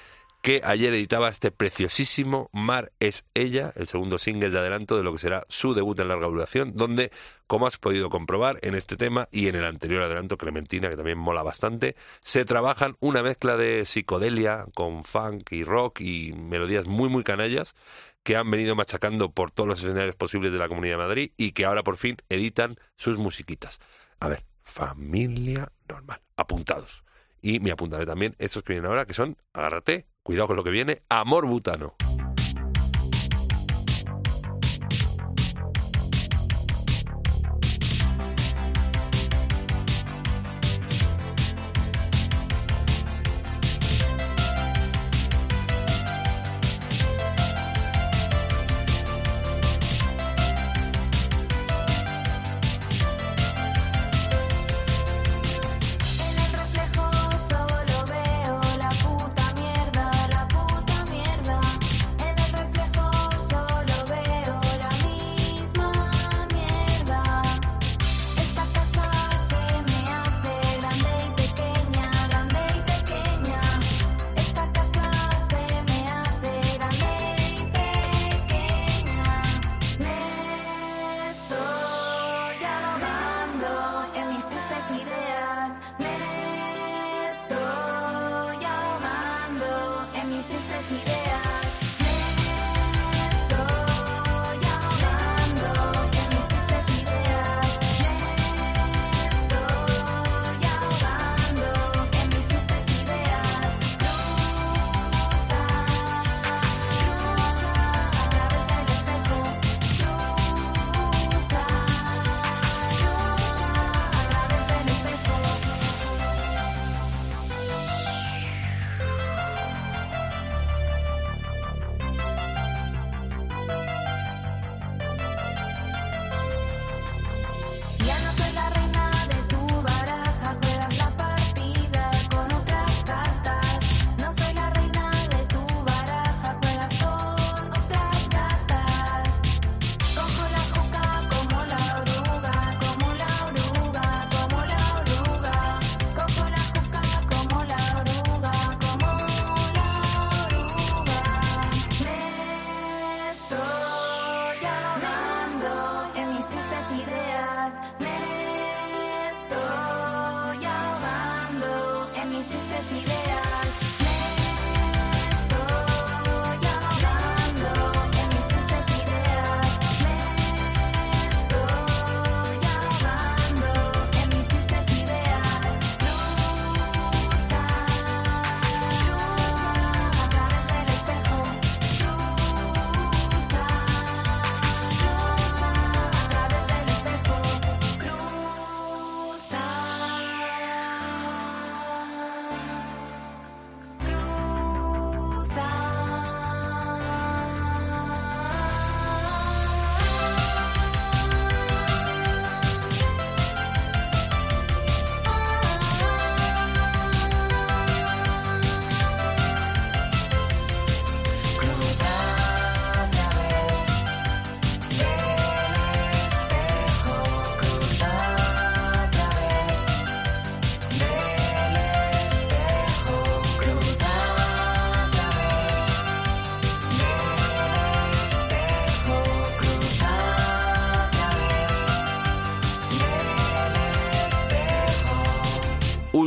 que 0.42 0.60
ayer 0.64 0.92
editaba 0.92 1.28
este 1.28 1.52
preciosísimo 1.52 2.50
Mar 2.52 2.90
es 2.98 3.24
ella, 3.34 3.72
el 3.76 3.86
segundo 3.86 4.18
single 4.18 4.50
de 4.50 4.58
adelanto 4.58 4.96
de 4.96 5.04
lo 5.04 5.12
que 5.12 5.20
será 5.20 5.44
su 5.48 5.74
debut 5.74 5.98
en 6.00 6.08
larga 6.08 6.26
duración, 6.26 6.74
donde, 6.74 7.12
como 7.46 7.68
has 7.68 7.78
podido 7.78 8.10
comprobar 8.10 8.58
en 8.62 8.74
este 8.74 8.96
tema 8.96 9.28
y 9.30 9.46
en 9.46 9.54
el 9.54 9.64
anterior 9.64 10.02
adelanto, 10.02 10.36
Clementina, 10.36 10.90
que 10.90 10.96
también 10.96 11.18
mola 11.18 11.44
bastante, 11.44 11.94
se 12.20 12.44
trabajan 12.44 12.96
una 12.98 13.22
mezcla 13.22 13.56
de 13.56 13.84
psicodelia 13.84 14.66
con 14.74 15.04
funk 15.04 15.52
y 15.52 15.62
rock 15.62 16.00
y 16.00 16.32
melodías 16.32 16.84
muy, 16.86 17.08
muy 17.08 17.22
canallas 17.22 17.76
que 18.24 18.36
han 18.36 18.50
venido 18.50 18.74
machacando 18.74 19.30
por 19.30 19.52
todos 19.52 19.68
los 19.68 19.84
escenarios 19.84 20.16
posibles 20.16 20.50
de 20.52 20.58
la 20.58 20.68
Comunidad 20.68 20.94
de 20.94 21.04
Madrid 21.04 21.30
y 21.36 21.52
que 21.52 21.64
ahora 21.64 21.84
por 21.84 21.96
fin 21.96 22.16
editan 22.28 22.76
sus 22.96 23.18
musiquitas. 23.18 23.78
A 24.18 24.26
ver, 24.26 24.44
familia 24.64 25.70
normal, 25.88 26.20
apuntados. 26.36 27.03
Y 27.44 27.60
me 27.60 27.70
apuntaré 27.70 28.06
también 28.06 28.34
estos 28.38 28.62
que 28.62 28.72
vienen 28.72 28.90
ahora, 28.90 29.04
que 29.04 29.12
son, 29.12 29.36
agárrate, 29.52 30.06
cuidado 30.22 30.46
con 30.46 30.56
lo 30.56 30.64
que 30.64 30.70
viene, 30.70 31.02
Amor 31.10 31.44
Butano. 31.46 31.94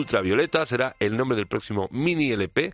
Ultravioleta 0.07 0.65
será 0.65 0.95
el 1.01 1.17
nombre 1.17 1.35
del 1.35 1.47
próximo 1.47 1.89
mini 1.91 2.31
LP 2.31 2.73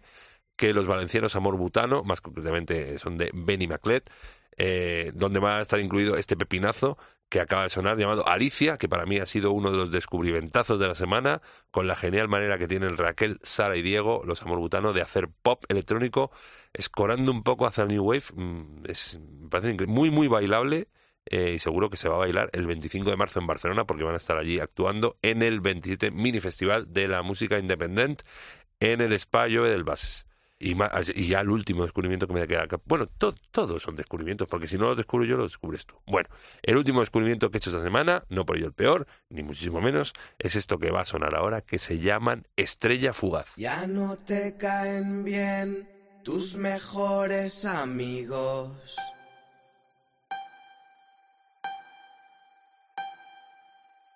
que 0.56 0.72
los 0.72 0.86
valencianos 0.86 1.36
Amor 1.36 1.58
Butano, 1.58 2.04
más 2.04 2.22
concretamente 2.22 3.00
son 3.00 3.18
de 3.18 3.32
Benny 3.34 3.66
Maclet, 3.66 4.08
eh, 4.56 5.12
donde 5.16 5.40
va 5.40 5.58
a 5.58 5.62
estar 5.64 5.80
incluido 5.80 6.16
este 6.16 6.38
pepinazo 6.38 6.96
que 7.30 7.40
acaba 7.40 7.64
de 7.64 7.70
sonar 7.72 7.98
llamado 7.98 8.28
Alicia, 8.28 8.78
que 8.78 8.88
para 8.88 9.08
mí 9.08 9.18
ha 9.18 9.26
sido 9.26 9.52
uno 9.52 9.72
de 9.72 9.78
los 9.78 9.92
descubrimentazos 9.92 10.78
de 10.78 10.88
la 10.88 10.94
semana, 10.94 11.42
con 11.72 11.88
la 11.88 11.96
genial 11.96 12.28
manera 12.28 12.60
que 12.60 12.68
tienen 12.68 12.98
Raquel, 12.98 13.40
Sara 13.42 13.76
y 13.78 13.82
Diego, 13.82 14.22
los 14.28 14.44
Amor 14.44 14.60
Butano, 14.60 14.94
de 14.94 15.02
hacer 15.02 15.28
pop 15.42 15.66
electrónico, 15.70 16.30
escorando 16.72 17.32
un 17.32 17.42
poco 17.42 17.66
hacia 17.66 17.82
el 17.82 17.88
New 17.88 18.04
Wave. 18.04 18.26
Mm, 18.36 18.84
Es, 18.86 19.20
me 19.20 19.50
parece 19.50 19.88
muy, 19.88 20.12
muy 20.12 20.28
bailable. 20.28 20.88
Eh, 21.26 21.54
y 21.56 21.60
seguro 21.60 21.90
que 21.90 21.98
se 21.98 22.10
va 22.10 22.16
a 22.16 22.20
bailar 22.20 22.50
el 22.54 22.66
25 22.68 23.10
de 23.10 23.16
marzo 23.18 23.40
en 23.40 23.48
Barcelona 23.48 23.86
porque 23.86 24.04
van 24.04 24.14
a 24.14 24.18
estar 24.18 24.38
allí 24.38 24.60
actuando 24.60 25.18
en 25.22 25.42
el 25.42 25.62
27 25.62 26.12
Mini 26.12 26.40
Festival 26.40 26.92
de 26.94 27.08
la 27.08 27.22
Música 27.22 27.58
Independent 27.60 28.22
en 28.80 29.02
el 29.02 29.14
Spa 29.14 29.48
Llove 29.48 29.70
del 29.70 29.84
Bases. 29.84 30.26
Y, 30.60 30.76
ya 31.28 31.42
el 31.42 31.50
último 31.50 31.84
descubrimiento 31.84 32.26
que 32.26 32.34
me 32.34 32.48
queda 32.48 32.64
acá. 32.64 32.80
Bueno, 32.86 33.08
to- 33.08 33.36
todos 33.52 33.84
son 33.84 33.98
descubrimientos, 33.98 34.48
porque 34.48 34.68
si 34.68 34.78
no 34.78 34.86
los 34.86 34.96
descubro 34.96 35.26
yo, 35.26 35.36
los 35.36 35.52
descubres 35.52 35.86
tú. 35.86 35.96
Bueno, 36.06 36.30
el 36.62 36.78
último 36.78 37.02
descubrimiento 37.02 37.52
que 37.52 37.58
he 37.58 37.60
hecho 37.60 37.70
esta 37.70 37.84
semana, 37.84 38.24
no 38.30 38.46
por 38.46 38.56
ello 38.56 38.68
el 38.68 38.74
peor, 38.74 39.06
ni 39.30 39.44
muchísimo 39.44 39.82
menos, 39.82 40.14
es 40.40 40.56
esto 40.56 40.80
que 40.80 40.90
va 40.90 41.02
a 41.02 41.06
sonar 41.06 41.36
ahora, 41.36 41.60
que 41.62 41.80
se 41.80 42.00
llaman 42.00 42.48
Estrella 42.56 43.12
Fugaz. 43.12 43.48
Ya 43.58 43.88
no 43.88 44.18
te 44.20 44.56
caen 44.56 45.26
bien 45.26 45.86
tus 46.24 46.56
mejores 46.56 47.66
amigos. 47.66 48.96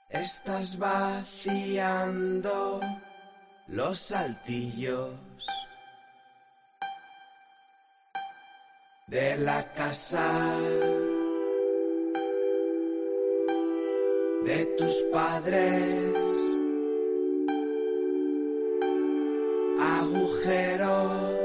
Estás 0.10 0.78
vaciando 0.78 2.80
los 3.68 4.00
saltillos 4.00 5.12
de 9.08 9.38
la 9.40 9.62
casa 9.74 10.32
de 14.46 14.66
tus 14.78 14.96
padres, 15.12 16.16
agujeros 19.78 21.42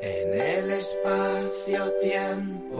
en 0.00 0.40
el 0.40 0.70
espacio-tiempo. 0.70 2.71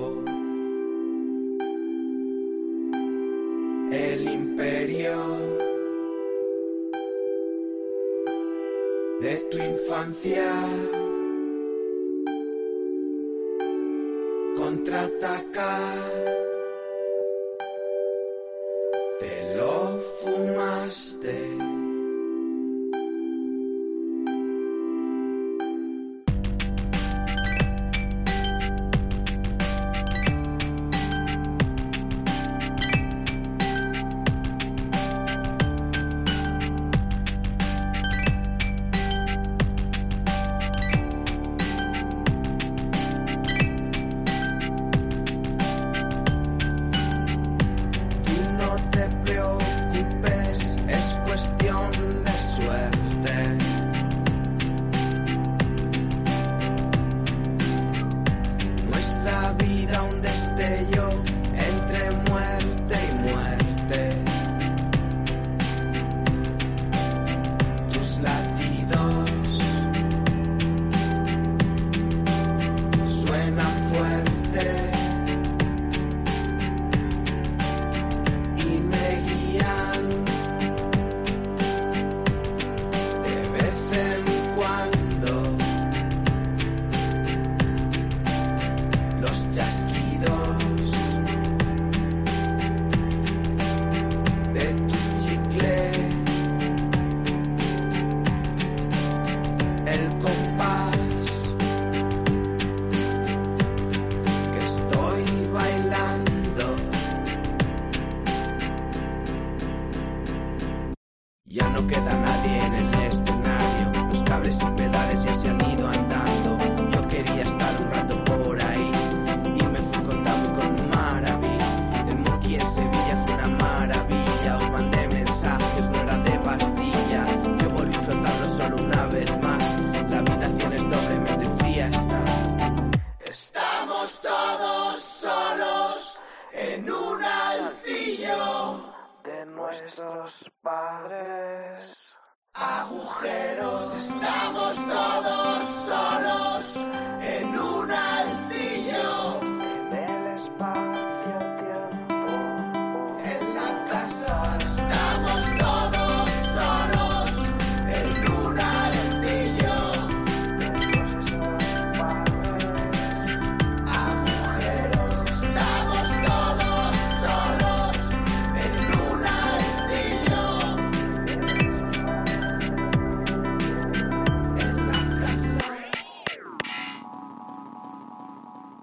Infancia 9.92 10.48
contraataca. 14.56 16.41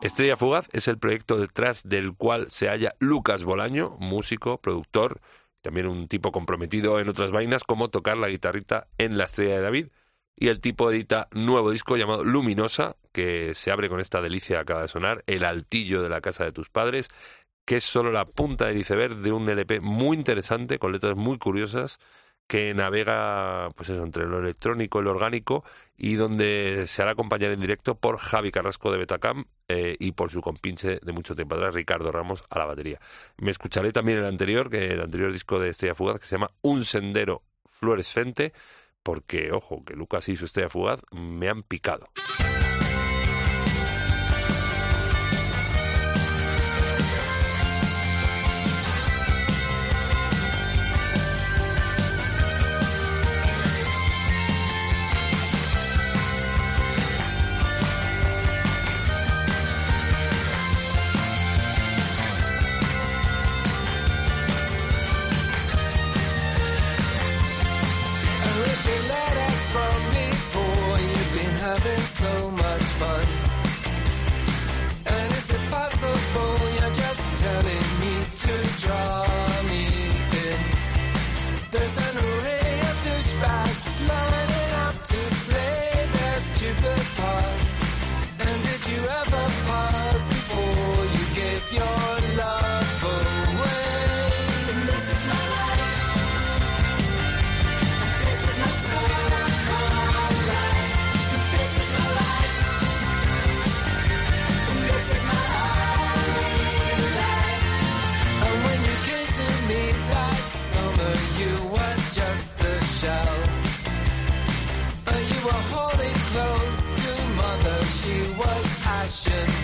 Estrella 0.01 0.37
Fugaz 0.37 0.69
es 0.71 0.87
el 0.87 0.97
proyecto 0.97 1.37
detrás 1.37 1.83
del 1.83 2.15
cual 2.15 2.49
se 2.49 2.69
halla 2.69 2.95
Lucas 2.99 3.43
Bolaño, 3.43 3.97
músico, 3.99 4.57
productor, 4.61 5.19
también 5.61 5.87
un 5.87 6.07
tipo 6.07 6.31
comprometido 6.31 7.01
en 7.01 7.09
otras 7.09 7.31
vainas 7.31 7.65
como 7.65 7.89
tocar 7.89 8.15
la 8.15 8.29
guitarrita 8.29 8.87
en 8.97 9.17
La 9.17 9.25
Estrella 9.25 9.55
de 9.55 9.61
David. 9.61 9.87
Y 10.37 10.47
el 10.47 10.61
tipo 10.61 10.89
edita 10.89 11.27
nuevo 11.31 11.69
disco 11.69 11.97
llamado 11.97 12.23
Luminosa, 12.23 12.95
que 13.11 13.53
se 13.55 13.71
abre 13.71 13.89
con 13.89 13.99
esta 13.99 14.21
delicia 14.21 14.55
que 14.55 14.61
acaba 14.61 14.83
de 14.83 14.87
sonar, 14.87 15.23
El 15.27 15.43
altillo 15.43 16.01
de 16.01 16.07
la 16.07 16.21
casa 16.21 16.45
de 16.45 16.53
tus 16.53 16.69
padres, 16.69 17.09
que 17.65 17.77
es 17.77 17.83
solo 17.83 18.09
la 18.13 18.23
punta 18.23 18.67
del 18.67 18.77
iceberg 18.77 19.17
de 19.17 19.33
un 19.33 19.49
LP 19.49 19.81
muy 19.81 20.15
interesante, 20.15 20.79
con 20.79 20.93
letras 20.93 21.17
muy 21.17 21.37
curiosas, 21.37 21.99
que 22.49 22.73
navega 22.73 23.69
pues 23.75 23.89
eso, 23.89 24.03
entre 24.03 24.25
lo 24.25 24.39
electrónico 24.39 24.99
y 24.99 25.03
lo 25.03 25.11
orgánico 25.11 25.63
y 25.95 26.15
donde 26.15 26.85
se 26.87 27.03
hará 27.03 27.11
acompañar 27.11 27.51
en 27.51 27.59
directo 27.59 27.93
por 27.93 28.17
Javi 28.17 28.49
Carrasco 28.49 28.91
de 28.91 28.97
Betacam 28.97 29.45
eh, 29.67 29.95
y 29.99 30.13
por 30.13 30.31
su 30.31 30.41
compinche 30.41 30.97
de 30.99 31.13
mucho 31.13 31.35
tiempo 31.35 31.53
atrás, 31.53 31.75
Ricardo 31.75 32.11
Ramos, 32.11 32.43
a 32.49 32.57
la 32.57 32.65
batería. 32.65 32.99
Me 33.37 33.51
escucharé 33.51 33.91
también 33.91 34.17
el 34.17 34.25
anterior, 34.25 34.71
que 34.71 34.93
el 34.93 35.01
anterior 35.01 35.31
disco 35.31 35.59
de 35.59 35.69
Estrella 35.69 35.93
Fugaz, 35.93 36.19
que 36.19 36.25
se 36.25 36.37
llama 36.37 36.49
Un 36.63 36.85
Sendero 36.85 37.43
Fluorescente, 37.67 38.51
porque, 39.03 39.51
ojo, 39.51 39.85
que 39.85 39.93
Lucas 39.93 40.27
y 40.27 40.35
su 40.35 40.45
Estrella 40.45 40.69
Fugaz 40.69 41.01
me 41.11 41.49
han 41.49 41.61
picado. 41.61 42.07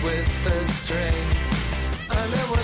With 0.02 0.44
the 0.44 0.66
string. 0.66 1.14
And 2.10 2.32
there 2.32 2.55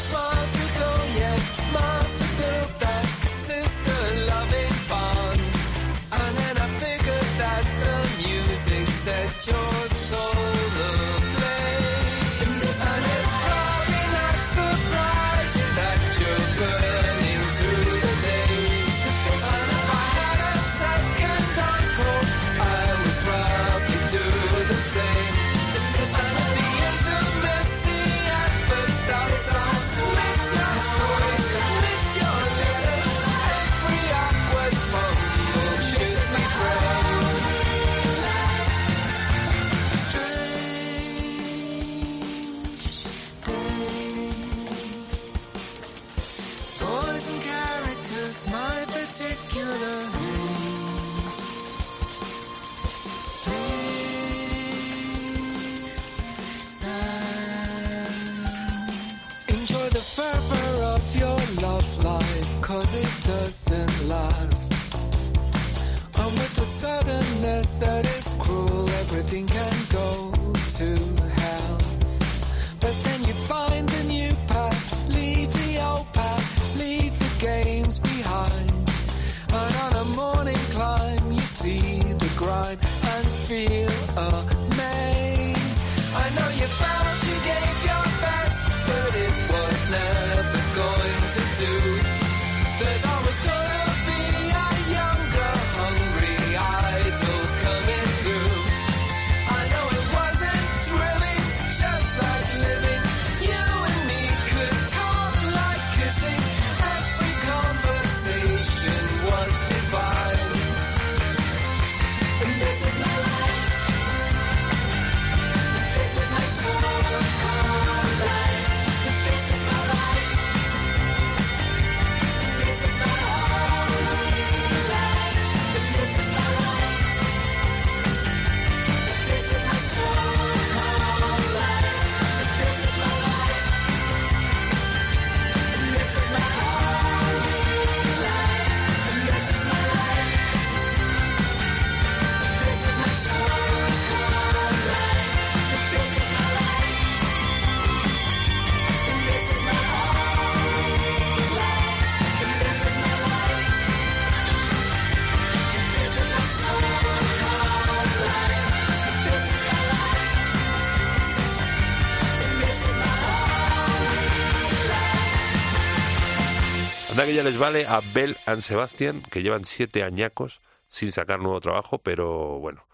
les 167.43 167.59
vale 167.59 167.87
a 167.87 168.01
Bell 168.15 168.37
and 168.47 168.61
Sebastian, 168.61 169.23
que 169.23 169.43
llevan 169.43 169.65
siete 169.65 170.05
añacos 170.05 170.61
sin 170.87 171.11
sacar 171.11 171.41
nuevo 171.41 171.61
trabajo, 171.61 171.99
pero 171.99 172.61
bueno, 172.61 172.87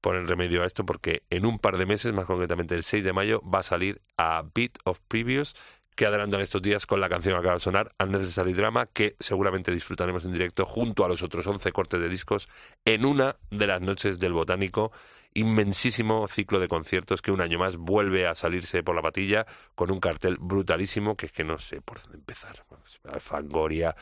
ponen 0.00 0.28
remedio 0.28 0.62
a 0.62 0.66
esto 0.66 0.86
porque 0.86 1.24
en 1.30 1.44
un 1.44 1.58
par 1.58 1.76
de 1.76 1.86
meses, 1.86 2.12
más 2.12 2.26
concretamente 2.26 2.74
el 2.76 2.84
6 2.84 3.02
de 3.02 3.12
mayo, 3.12 3.42
va 3.42 3.60
a 3.60 3.62
salir 3.64 4.00
a 4.16 4.44
Beat 4.54 4.78
of 4.84 5.00
Previous, 5.08 5.56
que 5.96 6.06
adelantan 6.06 6.40
estos 6.40 6.62
días 6.62 6.86
con 6.86 7.00
la 7.00 7.08
canción 7.08 7.34
que 7.34 7.40
acaba 7.40 7.54
de 7.54 7.60
sonar, 7.60 7.94
Unnecessary 7.98 8.52
Drama, 8.52 8.86
que 8.86 9.16
seguramente 9.18 9.72
disfrutaremos 9.72 10.24
en 10.24 10.32
directo 10.32 10.66
junto 10.66 11.04
a 11.04 11.08
los 11.08 11.22
otros 11.22 11.46
11 11.46 11.72
cortes 11.72 11.98
de 11.98 12.08
discos 12.08 12.48
en 12.84 13.04
una 13.06 13.36
de 13.50 13.66
las 13.66 13.80
noches 13.80 14.20
del 14.20 14.34
Botánico. 14.34 14.92
Inmensísimo 15.36 16.26
ciclo 16.28 16.58
de 16.60 16.66
conciertos 16.66 17.20
que 17.20 17.30
un 17.30 17.42
año 17.42 17.58
más 17.58 17.76
vuelve 17.76 18.26
a 18.26 18.34
salirse 18.34 18.82
por 18.82 18.96
la 18.96 19.02
patilla 19.02 19.44
con 19.74 19.90
un 19.90 20.00
cartel 20.00 20.38
brutalísimo 20.40 21.14
que 21.14 21.26
es 21.26 21.32
que 21.32 21.44
no 21.44 21.58
sé 21.58 21.82
por 21.82 22.00
dónde 22.00 22.16
empezar. 22.16 22.64
Fangoria, 23.20 23.94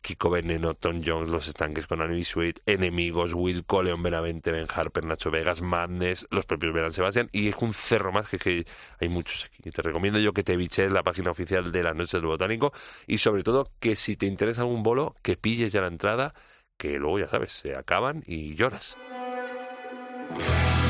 Kiko 0.00 0.28
Veneno, 0.28 0.74
Tom 0.74 1.00
Jones, 1.06 1.28
Los 1.28 1.46
Estanques 1.46 1.86
con 1.86 2.02
Annie 2.02 2.24
Sweet, 2.24 2.62
Enemigos, 2.66 3.32
Will 3.32 3.64
Coleon, 3.64 4.02
Benavente, 4.02 4.50
Ben 4.50 4.66
Harper, 4.68 5.04
Nacho 5.04 5.30
Vegas, 5.30 5.62
Madness, 5.62 6.26
los 6.30 6.46
propios 6.46 6.74
Beran 6.74 6.90
Sebastián, 6.90 7.28
y 7.30 7.46
es 7.46 7.54
un 7.60 7.72
cerro 7.74 8.10
más 8.10 8.28
que, 8.28 8.34
es 8.34 8.42
que 8.42 8.66
hay 8.98 9.08
muchos 9.08 9.44
aquí. 9.44 9.70
Te 9.70 9.82
recomiendo 9.82 10.18
yo 10.18 10.32
que 10.32 10.42
te 10.42 10.56
biches 10.56 10.90
la 10.90 11.04
página 11.04 11.30
oficial 11.30 11.70
de 11.70 11.82
las 11.84 11.94
Noches 11.94 12.20
del 12.20 12.26
Botánico 12.26 12.72
y 13.06 13.18
sobre 13.18 13.44
todo 13.44 13.70
que 13.78 13.94
si 13.94 14.16
te 14.16 14.26
interesa 14.26 14.62
algún 14.62 14.82
bolo, 14.82 15.14
que 15.22 15.36
pilles 15.36 15.72
ya 15.72 15.80
la 15.80 15.86
entrada, 15.86 16.34
que 16.76 16.98
luego 16.98 17.20
ya 17.20 17.28
sabes, 17.28 17.52
se 17.52 17.76
acaban 17.76 18.24
y 18.26 18.56
lloras. 18.56 18.96
Yeah. 20.38 20.81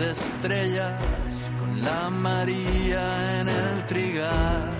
Estrellas 0.00 1.52
con 1.58 1.80
la 1.80 2.10
María 2.10 3.40
en 3.40 3.48
el 3.48 3.86
trigal. 3.86 4.70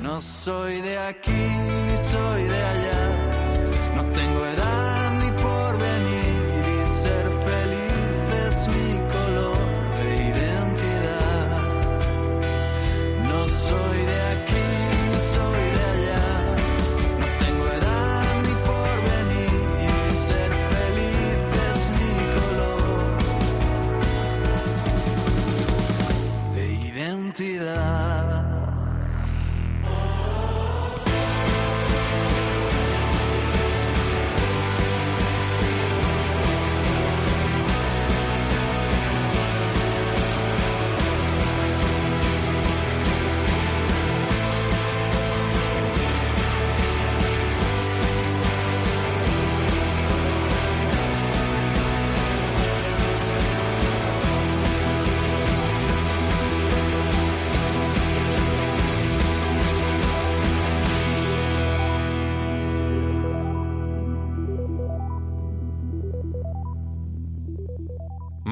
No 0.00 0.20
soy 0.22 0.80
de 0.80 0.98
aquí 0.98 1.30
ni 1.30 1.96
soy 1.98 2.42
de 2.42 2.62
allá. 2.72 3.09
Identidad. 27.40 27.99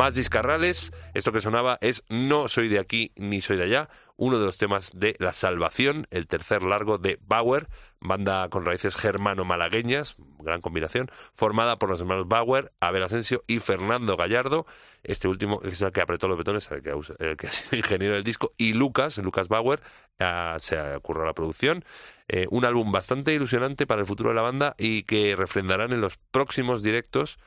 Más 0.09 0.15
discarrales, 0.15 0.91
esto 1.13 1.33
que 1.33 1.43
sonaba 1.43 1.77
es 1.83 2.03
No 2.09 2.49
soy 2.49 2.69
de 2.69 2.79
aquí 2.79 3.13
ni 3.15 3.43
soy 3.43 3.59
de 3.59 3.65
allá, 3.65 3.91
uno 4.17 4.39
de 4.39 4.47
los 4.47 4.57
temas 4.57 4.93
de 4.99 5.15
La 5.19 5.35
Salvación, 5.35 6.07
el 6.11 6.27
tercer 6.27 6.63
largo 6.63 6.97
de 6.97 7.19
Bauer, 7.27 7.69
banda 8.01 8.49
con 8.49 8.65
raíces 8.65 8.97
germano-malagueñas, 8.97 10.17
gran 10.39 10.63
combinación, 10.63 11.11
formada 11.35 11.79
por 11.79 11.91
los 11.91 12.01
hermanos 12.01 12.27
Bauer, 12.27 12.73
Abel 12.81 13.03
Asensio 13.03 13.45
y 13.47 13.59
Fernando 13.59 14.17
Gallardo, 14.17 14.65
este 15.03 15.29
último 15.29 15.61
es 15.63 15.83
el 15.83 15.93
que 15.93 16.01
apretó 16.01 16.27
los 16.27 16.39
botones, 16.39 16.71
el 16.71 16.81
que, 16.81 16.95
el 17.19 17.37
que 17.37 17.47
ha 17.47 17.51
sido 17.51 17.77
ingeniero 17.77 18.15
del 18.15 18.25
disco, 18.25 18.55
y 18.57 18.73
Lucas, 18.73 19.19
Lucas 19.19 19.49
Bauer, 19.49 19.83
ah, 20.21 20.57
se 20.59 20.81
ocurrió 20.95 21.27
la 21.27 21.35
producción. 21.35 21.85
Eh, 22.29 22.47
un 22.51 22.65
álbum 22.65 22.91
bastante 22.93 23.35
ilusionante 23.35 23.87
para 23.87 24.01
el 24.01 24.07
futuro 24.07 24.31
de 24.31 24.37
la 24.37 24.43
banda 24.43 24.75
y 24.79 25.03
que 25.03 25.37
refrendarán 25.37 25.93
en 25.93 26.01
los 26.01 26.17
próximos 26.31 26.83
directos 26.83 27.39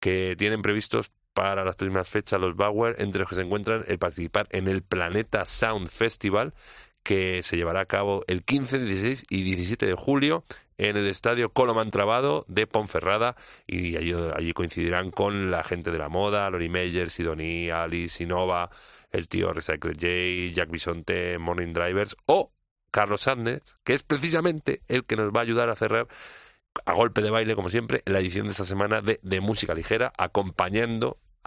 que 0.00 0.36
tienen 0.36 0.62
previstos 0.62 1.12
para 1.38 1.64
las 1.64 1.76
próximas 1.76 2.08
fechas 2.08 2.40
los 2.40 2.56
Bauer, 2.56 2.96
entre 2.98 3.20
los 3.20 3.28
que 3.28 3.36
se 3.36 3.42
encuentran 3.42 3.84
el 3.86 4.00
participar 4.00 4.48
en 4.50 4.66
el 4.66 4.82
Planeta 4.82 5.46
Sound 5.46 5.88
Festival, 5.88 6.52
que 7.04 7.44
se 7.44 7.56
llevará 7.56 7.78
a 7.78 7.86
cabo 7.86 8.24
el 8.26 8.42
15, 8.42 8.80
16 8.80 9.26
y 9.30 9.44
17 9.44 9.86
de 9.86 9.94
julio 9.94 10.42
en 10.78 10.96
el 10.96 11.06
estadio 11.06 11.50
Coloman 11.50 11.92
Trabado 11.92 12.44
de 12.48 12.66
Ponferrada 12.66 13.36
y 13.68 13.94
allí, 13.94 14.12
allí 14.34 14.52
coincidirán 14.52 15.12
con 15.12 15.52
la 15.52 15.62
gente 15.62 15.92
de 15.92 15.98
la 15.98 16.08
moda, 16.08 16.50
Lori 16.50 16.68
Meyer, 16.68 17.08
Sidoní, 17.08 17.70
Alice, 17.70 18.20
Innova, 18.20 18.68
el 19.12 19.28
tío 19.28 19.52
Recycle 19.52 19.92
J, 19.92 20.52
Jack 20.52 20.70
Bisonte, 20.70 21.38
Morning 21.38 21.72
Drivers 21.72 22.16
o 22.26 22.50
Carlos 22.90 23.20
Sández, 23.20 23.76
que 23.84 23.94
es 23.94 24.02
precisamente 24.02 24.82
el 24.88 25.04
que 25.04 25.14
nos 25.14 25.32
va 25.32 25.38
a 25.38 25.42
ayudar 25.44 25.68
a 25.68 25.76
cerrar 25.76 26.08
a 26.84 26.94
golpe 26.94 27.22
de 27.22 27.30
baile, 27.30 27.54
como 27.54 27.70
siempre, 27.70 28.02
en 28.06 28.12
la 28.12 28.18
edición 28.18 28.46
de 28.46 28.50
esta 28.50 28.64
semana 28.64 29.02
de, 29.02 29.20
de 29.22 29.40
Música 29.40 29.72
Ligera, 29.72 30.12
acompañando 30.18 31.18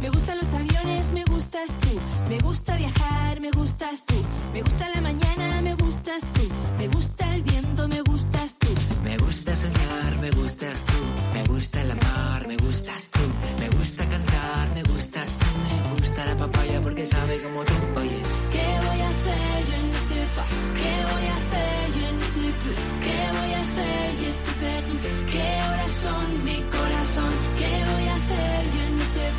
Me 0.00 0.10
gustan 0.10 0.38
los 0.38 0.52
aviones, 0.52 1.12
me 1.12 1.24
gustas 1.24 1.68
tú. 1.80 1.98
Me 2.28 2.38
gusta 2.38 2.76
viajar, 2.76 3.40
me 3.40 3.50
gustas 3.50 4.04
tú. 4.04 4.14
Me 4.52 4.62
gusta 4.62 4.88
la 4.94 5.00
mañana, 5.00 5.60
me 5.62 5.74
gustas 5.74 6.22
tú. 6.34 6.42
Me 6.78 6.88
gusta 6.88 7.34
el 7.34 7.42
viento, 7.42 7.88
me 7.88 8.00
gustas 8.02 8.58
tú. 8.58 8.68
Me 9.02 9.16
gusta 9.16 9.56
soñar, 9.56 10.20
me 10.20 10.30
gustas 10.30 10.84
tú. 10.84 10.98
Me 11.34 11.44
gusta 11.44 11.80
el 11.82 11.90
amar, 11.90 12.46
me 12.46 12.56
gustas 12.56 13.10
tú. 13.10 13.20
Me 13.60 13.68
gusta 13.78 14.08
cantar, 14.08 14.68
me 14.74 14.82
gustas 14.82 15.38
tú. 15.38 15.46
Me 15.86 16.00
gusta 16.00 16.24
la 16.26 16.36
papaya 16.36 16.80
porque 16.82 17.06
sabe 17.06 17.40
como 17.42 17.64
tú. 17.64 17.74
Oye, 18.00 18.18
¿Qué 18.52 18.66
voy 18.86 19.00
a 19.00 19.08
hacer? 19.08 19.58
Je 19.68 19.78
ne 19.82 19.98
sais 20.08 20.28
pas. 20.36 20.48
¿Qué 20.78 20.92
voy 21.10 21.26
a 21.32 21.36
hacer? 21.40 21.92
Je 21.96 22.12
ne 22.12 22.24
sais 22.34 22.54
plus. 22.60 22.78
¿Qué 23.04 23.18
voy 23.36 23.52
a 23.54 23.60
hacer? 23.60 24.06
Sais 24.26 24.56
pas 24.60 24.80
tú. 24.88 24.94
¿Qué 25.32 25.48
horas 25.68 25.92
son? 26.02 26.44
Mi 26.44 26.58
corazón. 26.76 27.45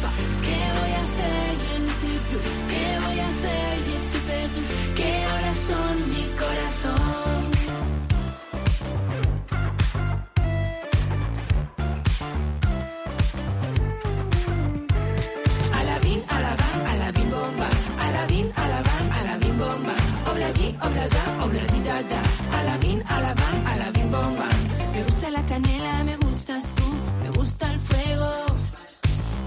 Pas. 0.02 0.14
¿Qué 0.46 0.60
voy 0.78 0.92
a 0.92 1.02
hacer? 1.06 1.50
Sais 2.00 2.20
plus. 2.28 2.42
¿Qué 2.72 2.86
voy 3.06 3.20
a 3.20 3.28
hacer? 3.28 3.72
Sais 4.10 4.22
pas 4.28 4.48
tú. 4.54 4.62
¿Qué 4.96 5.12
horas 5.32 5.60
son? 5.70 5.96
Mi 6.10 6.26
corazón. 6.42 7.37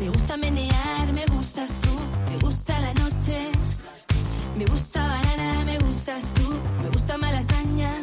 Me 0.00 0.08
gusta 0.08 0.36
menear, 0.38 1.12
me 1.12 1.26
gustas 1.26 1.78
tú, 1.82 1.90
me 2.30 2.38
gusta 2.38 2.80
la 2.80 2.94
noche. 2.94 3.50
Me 4.56 4.64
gusta 4.64 5.06
banana, 5.06 5.64
me 5.66 5.78
gustas 5.78 6.32
tú, 6.34 6.58
me 6.82 6.88
gusta 6.88 7.18
malasaña. 7.18 8.02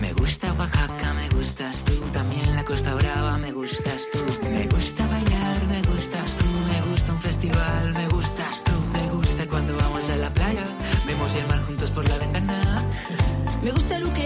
Me 0.00 0.12
gusta 0.14 0.52
Oaxaca, 0.54 1.14
me 1.14 1.28
gustas 1.28 1.84
tú, 1.84 1.92
también 2.12 2.54
la 2.56 2.64
Costa 2.64 2.94
Brava, 2.94 3.38
me 3.38 3.52
gustas 3.52 4.08
tú. 4.10 4.18
Me 4.50 4.66
gusta 4.66 5.06
bailar, 5.06 5.66
me 5.68 5.82
gustas 5.82 6.36
tú, 6.36 6.44
me 6.72 6.90
gusta 6.90 7.12
un 7.12 7.20
festival, 7.20 7.92
me 7.94 8.08
gustas 8.08 8.64
tú. 8.64 8.72
Me 8.92 9.08
gusta 9.10 9.46
cuando 9.48 9.76
vamos 9.76 10.10
a 10.10 10.16
la 10.16 10.34
playa, 10.34 10.64
vemos 11.06 11.32
el 11.36 11.46
mar 11.46 11.62
juntos 11.64 11.90
por 11.92 12.08
la 12.08 12.18
ventana. 12.18 12.82
Me 13.62 13.70
gusta 13.70 13.98
Luca 14.00 14.17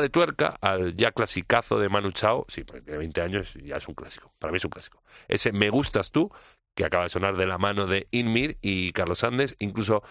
de 0.00 0.08
tuerca 0.08 0.56
al 0.60 0.94
ya 0.94 1.12
clasicazo 1.12 1.78
de 1.78 1.88
Manu 1.88 2.12
Chao. 2.12 2.46
Sí, 2.48 2.64
porque 2.64 2.82
tiene 2.82 2.98
20 2.98 3.20
años 3.20 3.56
y 3.56 3.68
ya 3.68 3.76
es 3.76 3.88
un 3.88 3.94
clásico. 3.94 4.32
Para 4.38 4.52
mí 4.52 4.58
es 4.58 4.64
un 4.64 4.70
clásico. 4.70 5.02
Ese 5.28 5.52
Me 5.52 5.70
Gustas 5.70 6.10
Tú, 6.10 6.30
que 6.74 6.84
acaba 6.84 7.04
de 7.04 7.10
sonar 7.10 7.36
de 7.36 7.46
la 7.46 7.58
mano 7.58 7.86
de 7.86 8.08
Inmir 8.10 8.58
y 8.60 8.92
Carlos 8.92 9.24
Andes, 9.24 9.56
incluso 9.58 10.02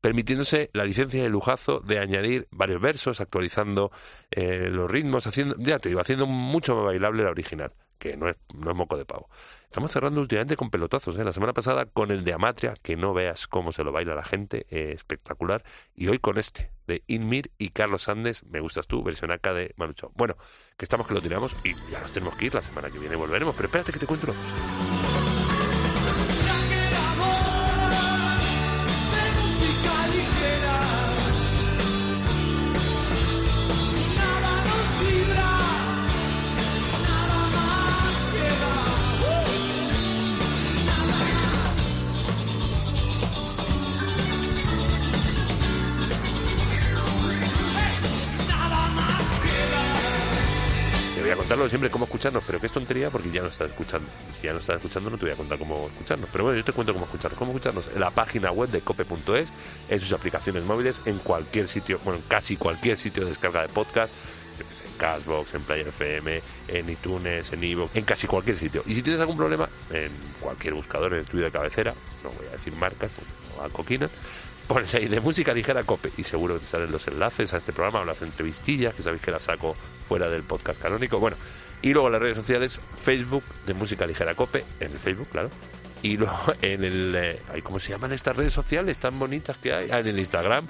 permitiéndose 0.00 0.68
la 0.74 0.84
licencia 0.84 1.24
el 1.24 1.32
lujazo 1.32 1.80
de 1.80 1.98
añadir 1.98 2.46
varios 2.50 2.80
versos, 2.80 3.22
actualizando 3.22 3.90
eh, 4.30 4.68
los 4.70 4.90
ritmos, 4.90 5.26
haciendo, 5.26 5.56
ya 5.58 5.78
te 5.78 5.88
digo, 5.88 6.00
haciendo 6.00 6.26
mucho 6.26 6.76
más 6.76 6.84
bailable 6.84 7.22
la 7.22 7.30
original, 7.30 7.72
que 8.04 8.18
no 8.18 8.28
es, 8.28 8.36
moco 8.52 8.98
de 8.98 9.06
pavo. 9.06 9.30
Estamos 9.62 9.90
cerrando 9.90 10.20
últimamente 10.20 10.56
con 10.56 10.68
pelotazos, 10.68 11.16
¿eh? 11.16 11.24
la 11.24 11.32
semana 11.32 11.54
pasada 11.54 11.86
con 11.86 12.10
el 12.10 12.22
de 12.22 12.34
Amatria, 12.34 12.74
que 12.82 12.96
no 12.96 13.14
veas 13.14 13.46
cómo 13.46 13.72
se 13.72 13.82
lo 13.82 13.92
baila 13.92 14.14
la 14.14 14.22
gente, 14.22 14.66
eh, 14.68 14.92
espectacular, 14.92 15.64
y 15.96 16.08
hoy 16.08 16.18
con 16.18 16.36
este, 16.36 16.70
de 16.86 17.02
Inmir 17.06 17.50
y 17.56 17.70
Carlos 17.70 18.10
Andes, 18.10 18.44
me 18.44 18.60
gustas 18.60 18.86
tú, 18.86 19.02
versión 19.02 19.30
acá 19.30 19.54
de 19.54 19.72
Manu 19.76 19.94
Chao. 19.94 20.12
Bueno, 20.16 20.36
que 20.76 20.84
estamos 20.84 21.06
que 21.06 21.14
lo 21.14 21.22
tiramos 21.22 21.56
y 21.64 21.74
ya 21.90 22.00
nos 22.00 22.12
tenemos 22.12 22.36
que 22.36 22.44
ir, 22.44 22.54
la 22.54 22.60
semana 22.60 22.90
que 22.90 22.98
viene 22.98 23.16
volveremos, 23.16 23.54
pero 23.56 23.68
espérate 23.68 23.90
que 23.90 23.98
te 23.98 24.06
cuento. 24.06 24.34
Siempre 51.68 51.90
cómo 51.90 52.04
escucharnos, 52.04 52.42
pero 52.46 52.60
qué 52.60 52.66
es 52.66 52.72
tontería 52.72 53.10
porque 53.10 53.30
ya 53.30 53.42
no 53.42 53.48
estás 53.48 53.70
escuchando. 53.70 54.08
Si 54.40 54.46
ya 54.46 54.52
no 54.52 54.58
estás 54.58 54.76
escuchando, 54.76 55.10
no 55.10 55.18
te 55.18 55.24
voy 55.24 55.34
a 55.34 55.36
contar 55.36 55.58
cómo 55.58 55.88
escucharnos. 55.88 56.28
Pero 56.30 56.44
bueno, 56.44 56.58
yo 56.58 56.64
te 56.64 56.72
cuento 56.72 56.92
cómo 56.92 57.04
escucharnos. 57.04 57.38
Cómo 57.38 57.50
escucharnos 57.52 57.88
en 57.88 58.00
la 58.00 58.10
página 58.10 58.50
web 58.50 58.70
de 58.70 58.80
cope.es, 58.80 59.52
en 59.88 60.00
sus 60.00 60.12
aplicaciones 60.12 60.64
móviles, 60.64 61.02
en 61.06 61.18
cualquier 61.18 61.68
sitio, 61.68 62.00
bueno, 62.04 62.20
en 62.20 62.26
casi 62.28 62.56
cualquier 62.56 62.98
sitio 62.98 63.24
de 63.24 63.30
descarga 63.30 63.62
de 63.62 63.68
podcast. 63.68 64.14
En 64.58 64.98
Cashbox, 64.98 65.54
en 65.54 65.62
Player 65.62 65.88
FM, 65.88 66.42
en 66.68 66.88
iTunes, 66.88 67.52
en 67.52 67.64
Evox, 67.64 67.96
en 67.96 68.04
casi 68.04 68.28
cualquier 68.28 68.56
sitio. 68.56 68.84
Y 68.86 68.94
si 68.94 69.02
tienes 69.02 69.20
algún 69.20 69.36
problema, 69.36 69.68
en 69.90 70.12
cualquier 70.38 70.74
buscador, 70.74 71.12
en 71.12 71.20
el 71.20 71.26
tuyo 71.26 71.44
de 71.44 71.50
cabecera, 71.50 71.92
no 72.22 72.30
voy 72.30 72.46
a 72.46 72.52
decir 72.52 72.72
marcas, 72.74 73.10
porque 73.16 73.32
no 73.56 73.64
a 73.64 73.68
coquinas, 73.70 74.12
pones 74.66 74.94
ahí 74.94 75.08
de 75.08 75.20
música 75.20 75.52
ligera 75.52 75.82
cope 75.84 76.10
y 76.16 76.24
seguro 76.24 76.54
que 76.54 76.60
te 76.60 76.66
salen 76.66 76.90
los 76.90 77.06
enlaces 77.08 77.54
a 77.54 77.58
este 77.58 77.72
programa 77.72 78.00
o 78.00 78.04
las 78.04 78.22
entrevistillas 78.22 78.94
que 78.94 79.02
sabéis 79.02 79.22
que 79.22 79.30
las 79.30 79.42
saco 79.42 79.74
fuera 80.08 80.28
del 80.28 80.42
podcast 80.42 80.80
canónico. 80.80 81.18
Bueno 81.18 81.36
y 81.84 81.92
luego 81.92 82.08
las 82.08 82.20
redes 82.22 82.38
sociales 82.38 82.80
Facebook 82.96 83.44
de 83.66 83.74
música 83.74 84.06
ligera 84.06 84.34
cope 84.34 84.64
en 84.80 84.92
el 84.92 84.98
Facebook 84.98 85.28
claro. 85.30 85.50
Y 86.00 86.16
luego 86.16 86.54
en 86.62 86.82
el 86.82 87.14
eh, 87.14 87.42
cómo 87.62 87.78
se 87.78 87.90
llaman 87.90 88.12
estas 88.12 88.34
redes 88.34 88.54
sociales 88.54 88.98
tan 88.98 89.18
bonitas 89.18 89.58
que 89.58 89.72
hay 89.72 89.90
Ah, 89.90 89.98
en 89.98 90.06
el 90.06 90.18
Instagram 90.18 90.66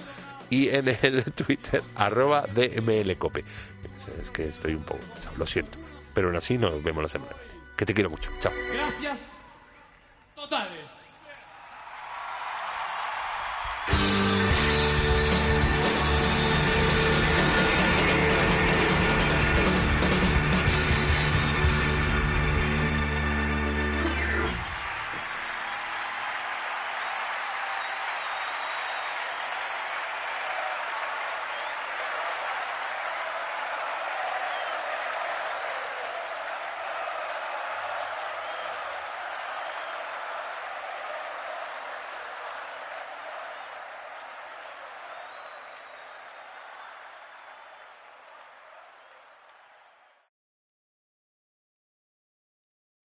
y 0.50 0.68
en 0.70 0.88
el 0.88 1.24
Twitter 1.32 1.82
arroba 1.94 2.46
dmlcope. 2.52 3.44
Es 4.22 4.30
que 4.32 4.48
estoy 4.48 4.74
un 4.74 4.82
poco 4.82 5.00
lo 5.38 5.46
siento. 5.46 5.78
Pero 6.14 6.28
aún 6.28 6.36
así 6.36 6.58
nos 6.58 6.82
vemos 6.82 7.02
la 7.02 7.08
semana 7.08 7.30
que 7.30 7.38
viene. 7.44 7.60
Que 7.76 7.86
te 7.86 7.94
quiero 7.94 8.10
mucho. 8.10 8.30
Chao. 8.40 8.52
Gracias 8.72 9.36
totales. 10.34 11.03
Thank 13.86 14.18
you. 14.18 14.23